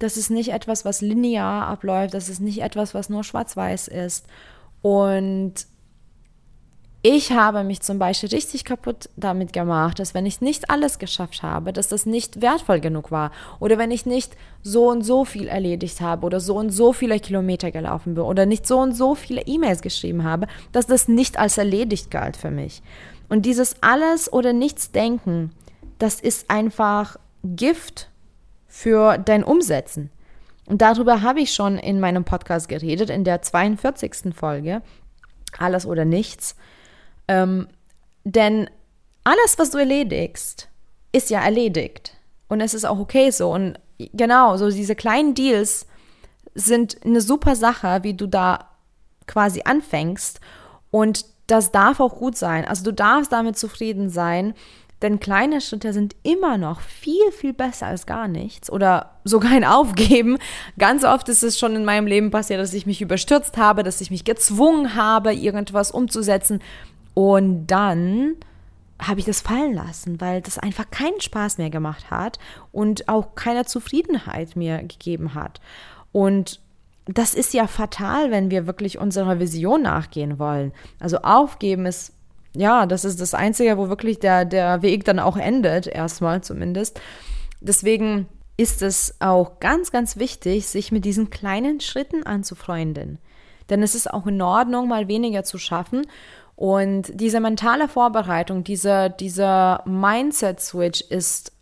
Das 0.00 0.16
ist 0.16 0.30
nicht 0.30 0.48
etwas, 0.48 0.84
was 0.84 1.00
linear 1.00 1.66
abläuft, 1.68 2.14
das 2.14 2.28
ist 2.28 2.40
nicht 2.40 2.62
etwas, 2.62 2.94
was 2.94 3.08
nur 3.08 3.22
schwarz-weiß 3.22 3.86
ist. 3.86 4.26
Und 4.80 5.54
ich 7.04 7.32
habe 7.32 7.64
mich 7.64 7.80
zum 7.80 7.98
Beispiel 7.98 8.28
richtig 8.28 8.64
kaputt 8.64 9.08
damit 9.16 9.52
gemacht, 9.52 9.98
dass 9.98 10.14
wenn 10.14 10.24
ich 10.24 10.40
nicht 10.40 10.70
alles 10.70 11.00
geschafft 11.00 11.42
habe, 11.42 11.72
dass 11.72 11.88
das 11.88 12.06
nicht 12.06 12.40
wertvoll 12.40 12.78
genug 12.78 13.10
war. 13.10 13.32
Oder 13.58 13.76
wenn 13.76 13.90
ich 13.90 14.06
nicht 14.06 14.36
so 14.62 14.88
und 14.88 15.02
so 15.02 15.24
viel 15.24 15.48
erledigt 15.48 16.00
habe 16.00 16.24
oder 16.24 16.38
so 16.38 16.56
und 16.56 16.70
so 16.70 16.92
viele 16.92 17.18
Kilometer 17.18 17.72
gelaufen 17.72 18.14
bin 18.14 18.22
oder 18.22 18.46
nicht 18.46 18.68
so 18.68 18.78
und 18.78 18.92
so 18.92 19.16
viele 19.16 19.42
E-Mails 19.42 19.82
geschrieben 19.82 20.22
habe, 20.22 20.46
dass 20.70 20.86
das 20.86 21.08
nicht 21.08 21.40
als 21.40 21.58
erledigt 21.58 22.12
galt 22.12 22.36
für 22.36 22.52
mich. 22.52 22.82
Und 23.28 23.46
dieses 23.46 23.82
alles 23.82 24.32
oder 24.32 24.52
nichts 24.52 24.92
denken, 24.92 25.50
das 25.98 26.20
ist 26.20 26.50
einfach 26.50 27.16
Gift 27.42 28.10
für 28.68 29.18
dein 29.18 29.42
Umsetzen. 29.42 30.10
Und 30.66 30.82
darüber 30.82 31.22
habe 31.22 31.40
ich 31.40 31.52
schon 31.52 31.78
in 31.78 31.98
meinem 31.98 32.22
Podcast 32.22 32.68
geredet, 32.68 33.10
in 33.10 33.24
der 33.24 33.42
42. 33.42 34.32
Folge. 34.34 34.82
Alles 35.58 35.84
oder 35.84 36.04
nichts. 36.04 36.54
Ähm, 37.28 37.68
denn 38.24 38.68
alles, 39.24 39.58
was 39.58 39.70
du 39.70 39.78
erledigst, 39.78 40.68
ist 41.12 41.30
ja 41.30 41.40
erledigt. 41.40 42.14
Und 42.48 42.60
es 42.60 42.74
ist 42.74 42.84
auch 42.84 42.98
okay 42.98 43.30
so. 43.30 43.52
Und 43.52 43.78
genau, 44.12 44.56
so 44.56 44.70
diese 44.70 44.94
kleinen 44.94 45.34
Deals 45.34 45.86
sind 46.54 46.98
eine 47.04 47.20
super 47.20 47.56
Sache, 47.56 48.00
wie 48.02 48.14
du 48.14 48.26
da 48.26 48.70
quasi 49.26 49.62
anfängst. 49.64 50.40
Und 50.90 51.24
das 51.46 51.72
darf 51.72 52.00
auch 52.00 52.16
gut 52.16 52.36
sein. 52.36 52.64
Also 52.64 52.84
du 52.84 52.92
darfst 52.92 53.32
damit 53.32 53.58
zufrieden 53.58 54.10
sein, 54.10 54.54
denn 55.02 55.18
kleine 55.18 55.60
Schritte 55.60 55.92
sind 55.92 56.14
immer 56.22 56.58
noch 56.58 56.80
viel, 56.80 57.32
viel 57.32 57.52
besser 57.52 57.88
als 57.88 58.06
gar 58.06 58.28
nichts 58.28 58.70
oder 58.70 59.18
sogar 59.24 59.50
ein 59.50 59.64
Aufgeben. 59.64 60.38
Ganz 60.78 61.04
oft 61.04 61.28
ist 61.28 61.42
es 61.42 61.58
schon 61.58 61.74
in 61.74 61.84
meinem 61.84 62.06
Leben 62.06 62.30
passiert, 62.30 62.60
dass 62.60 62.72
ich 62.72 62.86
mich 62.86 63.02
überstürzt 63.02 63.56
habe, 63.56 63.82
dass 63.82 64.00
ich 64.00 64.12
mich 64.12 64.24
gezwungen 64.24 64.94
habe, 64.94 65.34
irgendwas 65.34 65.90
umzusetzen, 65.90 66.62
und 67.14 67.66
dann 67.66 68.36
habe 69.00 69.20
ich 69.20 69.26
das 69.26 69.40
fallen 69.40 69.74
lassen, 69.74 70.20
weil 70.20 70.40
das 70.40 70.58
einfach 70.58 70.90
keinen 70.90 71.20
Spaß 71.20 71.58
mehr 71.58 71.70
gemacht 71.70 72.10
hat 72.10 72.38
und 72.70 73.08
auch 73.08 73.34
keine 73.34 73.64
Zufriedenheit 73.64 74.56
mir 74.56 74.78
gegeben 74.78 75.34
hat. 75.34 75.60
Und 76.12 76.60
das 77.06 77.34
ist 77.34 77.52
ja 77.52 77.66
fatal, 77.66 78.30
wenn 78.30 78.50
wir 78.50 78.66
wirklich 78.66 78.98
unserer 78.98 79.40
Vision 79.40 79.82
nachgehen 79.82 80.38
wollen. 80.38 80.72
Also 81.00 81.18
aufgeben 81.18 81.86
ist, 81.86 82.12
ja, 82.54 82.86
das 82.86 83.04
ist 83.04 83.20
das 83.20 83.34
Einzige, 83.34 83.76
wo 83.76 83.88
wirklich 83.88 84.20
der, 84.20 84.44
der 84.44 84.82
Weg 84.82 85.04
dann 85.04 85.18
auch 85.18 85.36
endet, 85.36 85.86
erstmal 85.86 86.42
zumindest. 86.42 87.00
Deswegen 87.60 88.28
ist 88.56 88.82
es 88.82 89.16
auch 89.20 89.58
ganz, 89.58 89.90
ganz 89.90 90.16
wichtig, 90.16 90.68
sich 90.68 90.92
mit 90.92 91.04
diesen 91.04 91.30
kleinen 91.30 91.80
Schritten 91.80 92.22
anzufreunden. 92.24 93.18
Denn 93.70 93.82
es 93.82 93.94
ist 93.94 94.12
auch 94.12 94.26
in 94.26 94.42
Ordnung, 94.42 94.86
mal 94.86 95.08
weniger 95.08 95.44
zu 95.44 95.58
schaffen 95.58 96.06
und 96.56 97.10
diese 97.14 97.40
mentale 97.40 97.88
Vorbereitung, 97.88 98.64
dieser, 98.64 99.08
dieser 99.08 99.82
Mindset-Switch 99.86 101.00
ist 101.02 101.52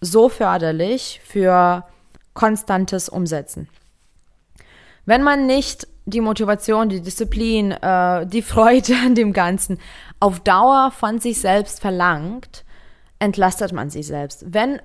so 0.00 0.28
förderlich 0.28 1.20
für 1.24 1.84
konstantes 2.34 3.08
Umsetzen. 3.08 3.68
Wenn 5.06 5.22
man 5.22 5.46
nicht 5.46 5.86
die 6.06 6.20
Motivation, 6.20 6.88
die 6.88 7.00
Disziplin, 7.00 7.72
äh, 7.72 8.26
die 8.26 8.42
Freude 8.42 8.94
an 9.04 9.14
dem 9.14 9.32
Ganzen 9.32 9.78
auf 10.20 10.40
Dauer 10.40 10.90
von 10.90 11.18
sich 11.20 11.40
selbst 11.40 11.80
verlangt, 11.80 12.64
entlastet 13.18 13.72
man 13.72 13.90
sich 13.90 14.06
selbst. 14.06 14.44
Wenn 14.46 14.80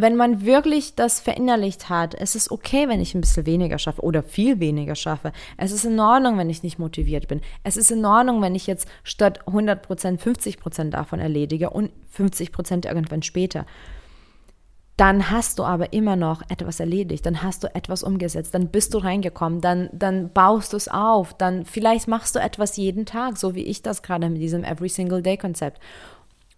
wenn 0.00 0.16
man 0.16 0.44
wirklich 0.44 0.94
das 0.94 1.20
verinnerlicht 1.20 1.88
hat, 1.88 2.14
es 2.14 2.34
ist 2.34 2.50
okay, 2.50 2.88
wenn 2.88 3.00
ich 3.00 3.14
ein 3.14 3.20
bisschen 3.20 3.46
weniger 3.46 3.78
schaffe 3.78 4.02
oder 4.02 4.22
viel 4.22 4.60
weniger 4.60 4.94
schaffe. 4.94 5.32
Es 5.56 5.72
ist 5.72 5.84
in 5.84 5.98
Ordnung, 6.00 6.38
wenn 6.38 6.50
ich 6.50 6.62
nicht 6.62 6.78
motiviert 6.78 7.28
bin. 7.28 7.40
Es 7.64 7.76
ist 7.76 7.90
in 7.90 8.04
Ordnung, 8.04 8.42
wenn 8.42 8.54
ich 8.54 8.66
jetzt 8.66 8.88
statt 9.04 9.46
100 9.46 9.82
Prozent 9.82 10.20
50 10.20 10.58
Prozent 10.58 10.94
davon 10.94 11.20
erledige 11.20 11.70
und 11.70 11.90
50 12.10 12.52
Prozent 12.52 12.86
irgendwann 12.86 13.22
später. 13.22 13.66
Dann 14.96 15.30
hast 15.30 15.58
du 15.58 15.64
aber 15.64 15.94
immer 15.94 16.14
noch 16.14 16.42
etwas 16.50 16.78
erledigt, 16.78 17.24
dann 17.24 17.42
hast 17.42 17.64
du 17.64 17.74
etwas 17.74 18.02
umgesetzt, 18.02 18.52
dann 18.52 18.68
bist 18.68 18.92
du 18.92 18.98
reingekommen, 18.98 19.62
dann, 19.62 19.88
dann 19.94 20.30
baust 20.30 20.74
du 20.74 20.76
es 20.76 20.88
auf, 20.88 21.32
dann 21.32 21.64
vielleicht 21.64 22.06
machst 22.06 22.34
du 22.34 22.38
etwas 22.38 22.76
jeden 22.76 23.06
Tag, 23.06 23.38
so 23.38 23.54
wie 23.54 23.64
ich 23.64 23.80
das 23.80 24.02
gerade 24.02 24.28
mit 24.28 24.42
diesem 24.42 24.62
Every 24.62 24.90
Single 24.90 25.22
Day 25.22 25.38
Konzept. 25.38 25.80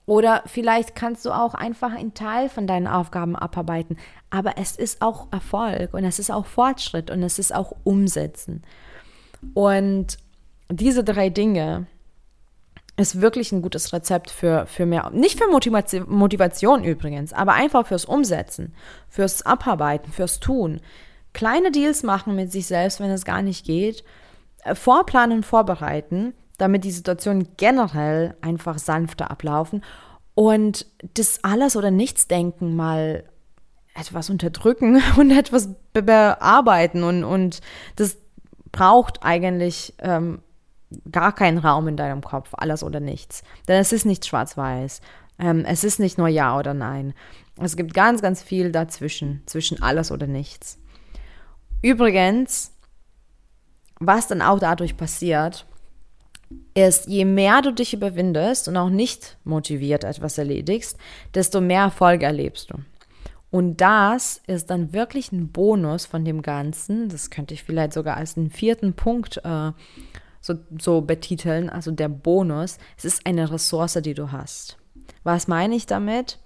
Oder 0.04 0.42
vielleicht 0.46 0.96
kannst 0.96 1.24
du 1.24 1.30
auch 1.30 1.54
einfach 1.54 1.92
einen 1.92 2.14
Teil 2.14 2.48
von 2.48 2.66
deinen 2.66 2.88
Aufgaben 2.88 3.36
abarbeiten. 3.36 3.96
Aber 4.30 4.54
es 4.58 4.76
ist 4.76 5.00
auch 5.00 5.28
Erfolg 5.30 5.94
und 5.94 6.04
es 6.04 6.18
ist 6.18 6.30
auch 6.30 6.46
Fortschritt 6.46 7.10
und 7.10 7.22
es 7.22 7.38
ist 7.38 7.54
auch 7.54 7.72
Umsetzen. 7.84 8.62
Und 9.54 10.18
diese 10.70 11.04
drei 11.04 11.30
Dinge 11.30 11.86
ist 12.96 13.20
wirklich 13.20 13.52
ein 13.52 13.62
gutes 13.62 13.92
Rezept 13.92 14.30
für, 14.30 14.66
für 14.66 14.86
mehr, 14.86 15.10
nicht 15.10 15.38
für 15.38 15.50
Motivation, 15.50 16.04
Motivation 16.08 16.84
übrigens, 16.84 17.32
aber 17.32 17.54
einfach 17.54 17.86
fürs 17.86 18.04
Umsetzen, 18.04 18.74
fürs 19.08 19.46
Abarbeiten, 19.46 20.12
fürs 20.12 20.40
Tun. 20.40 20.80
Kleine 21.32 21.70
Deals 21.70 22.02
machen 22.02 22.36
mit 22.36 22.52
sich 22.52 22.66
selbst, 22.66 23.00
wenn 23.00 23.10
es 23.10 23.24
gar 23.24 23.40
nicht 23.40 23.64
geht. 23.64 24.04
Äh, 24.64 24.74
vorplanen, 24.74 25.42
vorbereiten 25.42 26.34
damit 26.58 26.84
die 26.84 26.92
Situation 26.92 27.48
generell 27.56 28.36
einfach 28.40 28.78
sanfter 28.78 29.30
ablaufen 29.30 29.82
und 30.34 30.86
das 31.14 31.42
alles 31.42 31.76
oder 31.76 31.90
nichts 31.90 32.28
denken 32.28 32.74
mal 32.76 33.24
etwas 33.94 34.30
unterdrücken 34.30 35.02
und 35.16 35.30
etwas 35.30 35.68
be 35.92 36.02
bearbeiten 36.02 37.02
und, 37.02 37.24
und 37.24 37.60
das 37.96 38.16
braucht 38.70 39.22
eigentlich 39.22 39.94
ähm, 39.98 40.40
gar 41.10 41.34
keinen 41.34 41.58
Raum 41.58 41.88
in 41.88 41.96
deinem 41.96 42.22
Kopf, 42.22 42.50
alles 42.52 42.82
oder 42.82 43.00
nichts. 43.00 43.42
Denn 43.68 43.80
es 43.80 43.92
ist 43.92 44.06
nicht 44.06 44.26
schwarz-weiß. 44.26 45.00
Ähm, 45.38 45.64
es 45.66 45.84
ist 45.84 46.00
nicht 46.00 46.18
nur 46.18 46.28
Ja 46.28 46.58
oder 46.58 46.74
Nein. 46.74 47.14
Es 47.60 47.76
gibt 47.76 47.92
ganz, 47.92 48.22
ganz 48.22 48.42
viel 48.42 48.72
dazwischen, 48.72 49.42
zwischen 49.46 49.82
alles 49.82 50.10
oder 50.10 50.26
nichts. 50.26 50.78
Übrigens, 51.82 52.72
was 54.00 54.26
dann 54.26 54.42
auch 54.42 54.58
dadurch 54.58 54.96
passiert, 54.96 55.66
ist, 56.74 57.06
je 57.06 57.24
mehr 57.24 57.62
du 57.62 57.72
dich 57.72 57.94
überwindest 57.94 58.68
und 58.68 58.76
auch 58.76 58.88
nicht 58.88 59.36
motiviert 59.44 60.04
etwas 60.04 60.38
erledigst, 60.38 60.96
desto 61.34 61.60
mehr 61.60 61.82
Erfolg 61.82 62.22
erlebst 62.22 62.70
du. 62.70 62.78
Und 63.50 63.82
das 63.82 64.40
ist 64.46 64.70
dann 64.70 64.94
wirklich 64.94 65.30
ein 65.30 65.52
Bonus 65.52 66.06
von 66.06 66.24
dem 66.24 66.40
Ganzen. 66.40 67.10
Das 67.10 67.28
könnte 67.28 67.52
ich 67.52 67.62
vielleicht 67.62 67.92
sogar 67.92 68.16
als 68.16 68.38
einen 68.38 68.50
vierten 68.50 68.94
Punkt 68.94 69.42
äh, 69.44 69.72
so, 70.40 70.54
so 70.80 71.02
betiteln, 71.02 71.68
also 71.68 71.90
der 71.90 72.08
Bonus. 72.08 72.78
Es 72.96 73.04
ist 73.04 73.26
eine 73.26 73.50
Ressource, 73.50 73.98
die 74.02 74.14
du 74.14 74.32
hast. 74.32 74.78
Was 75.22 75.48
meine 75.48 75.74
ich 75.74 75.84
damit? 75.84 76.38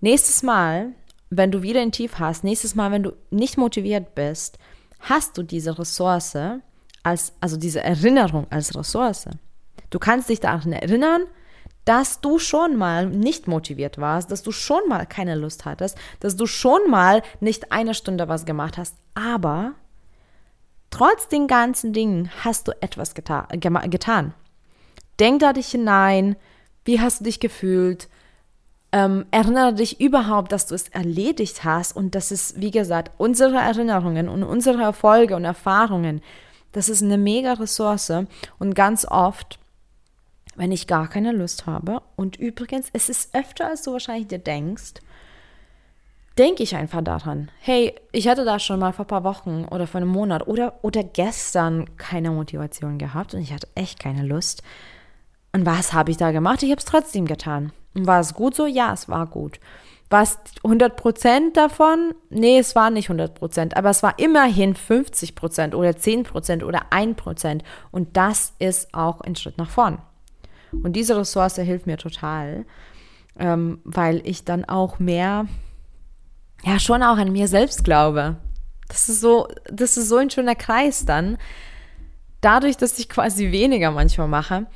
Nächstes 0.00 0.44
Mal, 0.44 0.92
wenn 1.30 1.50
du 1.50 1.62
wieder 1.62 1.80
ein 1.80 1.90
Tief 1.90 2.20
hast, 2.20 2.44
nächstes 2.44 2.76
Mal, 2.76 2.92
wenn 2.92 3.02
du 3.02 3.12
nicht 3.30 3.58
motiviert 3.58 4.14
bist, 4.14 4.58
hast 5.00 5.36
du 5.36 5.42
diese 5.42 5.78
Ressource 5.78 6.36
als, 7.04 7.34
also 7.40 7.56
diese 7.56 7.80
Erinnerung 7.80 8.46
als 8.50 8.76
Ressource. 8.76 9.28
Du 9.90 10.00
kannst 10.00 10.28
dich 10.28 10.40
daran 10.40 10.72
erinnern, 10.72 11.22
dass 11.84 12.20
du 12.20 12.38
schon 12.38 12.76
mal 12.76 13.06
nicht 13.06 13.46
motiviert 13.46 13.98
warst, 13.98 14.30
dass 14.30 14.42
du 14.42 14.50
schon 14.50 14.88
mal 14.88 15.06
keine 15.06 15.34
Lust 15.34 15.64
hattest, 15.64 15.98
dass 16.20 16.34
du 16.34 16.46
schon 16.46 16.90
mal 16.90 17.22
nicht 17.40 17.70
eine 17.72 17.94
Stunde 17.94 18.26
was 18.26 18.46
gemacht 18.46 18.78
hast, 18.78 18.96
aber 19.14 19.74
trotz 20.90 21.28
den 21.28 21.46
ganzen 21.46 21.92
Dingen 21.92 22.30
hast 22.42 22.68
du 22.68 22.72
etwas 22.80 23.14
geta 23.14 23.48
getan. 23.52 24.34
Denk 25.20 25.40
da 25.40 25.52
dich 25.52 25.68
hinein, 25.68 26.36
wie 26.84 27.00
hast 27.00 27.20
du 27.20 27.24
dich 27.24 27.38
gefühlt? 27.38 28.08
Ähm, 28.92 29.26
erinnere 29.30 29.74
dich 29.74 30.00
überhaupt, 30.00 30.52
dass 30.52 30.66
du 30.66 30.74
es 30.74 30.88
erledigt 30.88 31.64
hast 31.64 31.96
und 31.96 32.14
das 32.14 32.30
ist, 32.30 32.60
wie 32.60 32.70
gesagt, 32.70 33.10
unsere 33.18 33.56
Erinnerungen 33.56 34.28
und 34.28 34.42
unsere 34.42 34.82
Erfolge 34.82 35.34
und 35.36 35.44
Erfahrungen, 35.44 36.22
das 36.74 36.90
ist 36.90 37.02
eine 37.02 37.16
mega 37.16 37.54
Ressource 37.54 38.12
und 38.58 38.74
ganz 38.74 39.06
oft 39.06 39.58
wenn 40.56 40.72
ich 40.72 40.86
gar 40.86 41.08
keine 41.08 41.32
Lust 41.32 41.66
habe. 41.66 42.02
Und 42.16 42.36
übrigens, 42.36 42.88
es 42.92 43.08
ist 43.08 43.34
öfter, 43.34 43.68
als 43.68 43.82
du 43.82 43.92
wahrscheinlich 43.92 44.28
dir 44.28 44.38
denkst, 44.38 44.94
denke 46.38 46.62
ich 46.62 46.76
einfach 46.76 47.02
daran. 47.02 47.50
Hey, 47.60 47.94
ich 48.12 48.28
hatte 48.28 48.44
da 48.44 48.58
schon 48.58 48.80
mal 48.80 48.92
vor 48.92 49.04
ein 49.04 49.08
paar 49.08 49.24
Wochen 49.24 49.66
oder 49.70 49.86
vor 49.86 50.00
einem 50.00 50.10
Monat 50.10 50.46
oder, 50.46 50.74
oder 50.82 51.04
gestern 51.04 51.96
keine 51.96 52.30
Motivation 52.30 52.98
gehabt 52.98 53.34
und 53.34 53.40
ich 53.40 53.52
hatte 53.52 53.68
echt 53.74 54.00
keine 54.00 54.24
Lust. 54.24 54.62
Und 55.52 55.66
was 55.66 55.92
habe 55.92 56.10
ich 56.10 56.16
da 56.16 56.32
gemacht? 56.32 56.62
Ich 56.62 56.70
habe 56.70 56.80
es 56.80 56.84
trotzdem 56.84 57.26
getan. 57.26 57.72
Und 57.94 58.08
war 58.08 58.18
es 58.18 58.34
gut 58.34 58.56
so? 58.56 58.66
Ja, 58.66 58.92
es 58.92 59.08
war 59.08 59.26
gut. 59.26 59.60
War 60.14 60.22
es 60.22 60.38
100% 60.62 61.54
davon? 61.54 62.14
Nee, 62.30 62.60
es 62.60 62.76
war 62.76 62.90
nicht 62.90 63.10
100%, 63.10 63.74
aber 63.74 63.90
es 63.90 64.04
war 64.04 64.16
immerhin 64.20 64.76
50% 64.76 65.74
oder 65.74 65.90
10% 65.90 66.62
oder 66.62 66.82
1%. 66.92 67.62
Und 67.90 68.16
das 68.16 68.52
ist 68.60 68.94
auch 68.94 69.22
ein 69.22 69.34
Schritt 69.34 69.58
nach 69.58 69.70
vorn. 69.70 69.98
Und 70.70 70.92
diese 70.92 71.16
Ressource 71.16 71.56
hilft 71.56 71.88
mir 71.88 71.96
total, 71.96 72.64
ähm, 73.40 73.80
weil 73.82 74.22
ich 74.24 74.44
dann 74.44 74.64
auch 74.64 75.00
mehr, 75.00 75.46
ja, 76.62 76.78
schon 76.78 77.02
auch 77.02 77.16
an 77.16 77.32
mir 77.32 77.48
selbst 77.48 77.82
glaube. 77.82 78.36
Das 78.86 79.08
ist 79.08 79.20
so, 79.20 79.48
das 79.66 79.96
ist 79.96 80.08
so 80.08 80.18
ein 80.18 80.30
schöner 80.30 80.54
Kreis 80.54 81.04
dann. 81.06 81.38
Dadurch, 82.40 82.76
dass 82.76 83.00
ich 83.00 83.08
quasi 83.08 83.50
weniger 83.50 83.90
manchmal 83.90 84.28
mache, 84.28 84.66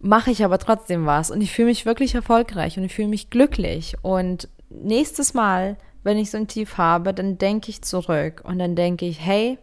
mache 0.00 0.32
ich 0.32 0.44
aber 0.44 0.58
trotzdem 0.58 1.06
was 1.06 1.30
und 1.30 1.40
ich 1.40 1.52
fühle 1.52 1.68
mich 1.68 1.86
wirklich 1.86 2.16
erfolgreich 2.16 2.76
und 2.78 2.82
ich 2.82 2.94
fühle 2.94 3.06
mich 3.06 3.30
glücklich. 3.30 3.94
Und 4.02 4.48
nächstes 4.68 5.34
Mal, 5.34 5.76
wenn 6.02 6.18
ich 6.18 6.30
so 6.30 6.38
ein 6.38 6.48
Tief 6.48 6.78
habe, 6.78 7.12
dann 7.12 7.38
denke 7.38 7.70
ich 7.70 7.82
zurück 7.82 8.42
und 8.44 8.58
dann 8.58 8.76
denke 8.76 9.06
ich, 9.06 9.20
hey, 9.20 9.58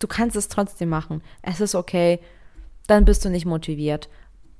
du 0.00 0.06
kannst 0.06 0.36
es 0.36 0.48
trotzdem 0.48 0.88
machen. 0.88 1.22
Es 1.42 1.60
ist 1.60 1.74
okay. 1.74 2.20
Dann 2.86 3.04
bist 3.04 3.24
du 3.24 3.30
nicht 3.30 3.46
motiviert 3.46 4.08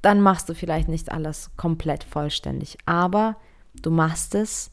dann 0.03 0.21
machst 0.21 0.49
du 0.49 0.55
vielleicht 0.55 0.89
nicht 0.89 1.11
alles 1.11 1.51
komplett 1.57 2.05
vollständig, 2.05 2.79
aber 2.87 3.37
du 3.83 3.91
machst 3.91 4.35
es 4.35 4.71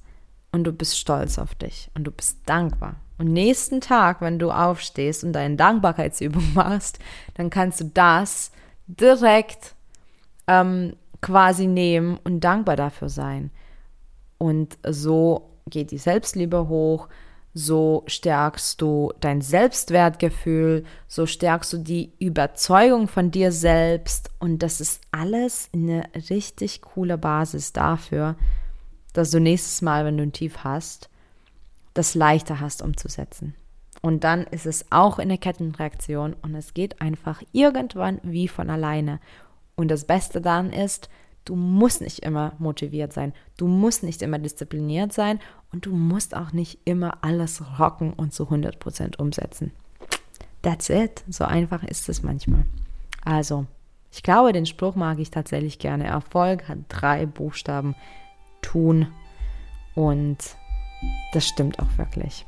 und 0.52 0.64
du 0.64 0.72
bist 0.72 0.98
stolz 0.98 1.40
auf 1.40 1.56
dich 1.56 1.90
und 1.96 2.06
du 2.06 2.12
bist 2.12 2.40
dankbar. 2.46 2.96
Und 3.18 3.32
nächsten 3.32 3.82
Tag, 3.82 4.22
wenn 4.22 4.40
du 4.40 4.52
aufstehst 4.52 5.24
und 5.24 5.34
deine 5.34 5.56
Dankbarkeitsübung 5.56 6.44
machst, 6.54 7.00
dann 7.36 7.50
kannst 7.50 7.80
du 7.80 7.86
das 7.86 8.52
direkt 8.88 9.76
ähm, 10.48 10.96
quasi 11.22 11.66
nehmen 11.66 12.20
und 12.24 12.42
dankbar 12.42 12.76
dafür 12.76 13.10
sein. 13.10 13.52
Und 14.38 14.78
so 14.88 15.50
geht 15.70 15.92
die 15.92 15.98
Selbstliebe 15.98 16.68
hoch, 16.68 17.08
so 17.54 18.04
stärkst 18.06 18.82
du 18.82 19.14
dein 19.22 19.40
Selbstwertgefühl, 19.40 20.84
so 21.08 21.26
stärkst 21.26 21.72
du 21.72 21.78
die 21.78 22.12
Überzeugung 22.20 23.08
von 23.08 23.32
dir 23.32 23.54
selbst 23.54 24.30
und 24.40 24.60
das 24.62 24.82
ist 24.82 25.02
alles 25.12 25.70
eine 25.74 26.04
richtig 26.30 26.82
coole 26.82 27.18
Basis 27.18 27.72
dafür, 27.72 28.36
dass 29.14 29.32
du 29.32 29.40
nächstes 29.40 29.82
Mal, 29.82 30.04
wenn 30.04 30.18
du 30.18 30.24
ein 30.24 30.34
Tief 30.34 30.66
hast, 30.66 31.10
das 31.94 32.14
leichter 32.14 32.60
hast 32.60 32.82
umzusetzen. 32.82 33.56
Und 34.02 34.26
dann 34.26 34.44
ist 34.44 34.66
es 34.66 34.86
auch 34.92 35.18
in 35.18 35.30
der 35.30 35.38
Kettenreaktion 35.38 36.36
und 36.42 36.54
es 36.56 36.74
geht 36.74 37.02
einfach 37.02 37.42
irgendwann 37.54 38.20
wie 38.22 38.50
von 38.50 38.70
alleine. 38.70 39.22
Und 39.76 39.90
das 39.90 40.06
Beste 40.06 40.42
dann 40.42 40.74
ist, 40.74 41.10
Du 41.46 41.56
musst 41.56 42.02
nicht 42.02 42.20
immer 42.20 42.54
motiviert 42.58 43.14
sein. 43.14 43.34
Du 43.56 43.68
musst 43.68 44.04
nicht 44.04 44.24
immer 44.24 44.40
diszipliniert 44.40 45.14
sein 45.14 45.40
und 45.72 45.86
du 45.86 45.96
musst 45.96 46.36
auch 46.36 46.52
nicht 46.52 46.80
immer 46.86 47.24
alles 47.24 47.64
rocken 47.80 48.14
und 48.14 48.34
zu 48.34 48.46
100% 48.46 49.18
umsetzen. 49.18 49.72
That's 50.64 50.90
it. 50.90 51.24
So 51.30 51.46
einfach 51.46 51.84
ist 51.84 52.10
es 52.10 52.24
manchmal. 52.24 52.66
Also, 53.24 53.68
ich 54.12 54.24
glaube, 54.24 54.54
den 54.54 54.66
Spruch 54.66 54.96
mag 54.96 55.20
ich 55.20 55.30
tatsächlich 55.30 55.78
gerne. 55.78 56.06
Erfolg 56.06 56.68
hat 56.68 56.80
drei 56.90 57.28
Buchstaben. 57.28 57.96
Tun. 58.64 59.08
Und 59.94 60.38
das 61.34 61.48
stimmt 61.48 61.80
auch 61.80 61.98
wirklich. 61.98 62.46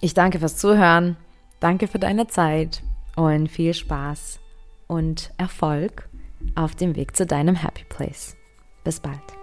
Ich 0.00 0.14
danke 0.14 0.40
fürs 0.40 0.56
Zuhören. 0.56 1.16
Danke 1.60 1.86
für 1.86 2.00
deine 2.00 2.26
Zeit 2.26 2.82
und 3.14 3.48
viel 3.48 3.72
Spaß 3.72 4.40
und 4.88 5.32
Erfolg 5.36 6.08
auf 6.54 6.74
dem 6.74 6.96
Weg 6.96 7.16
zu 7.16 7.26
deinem 7.26 7.54
Happy 7.54 7.84
Place. 7.84 8.36
Bis 8.84 9.00
bald. 9.00 9.41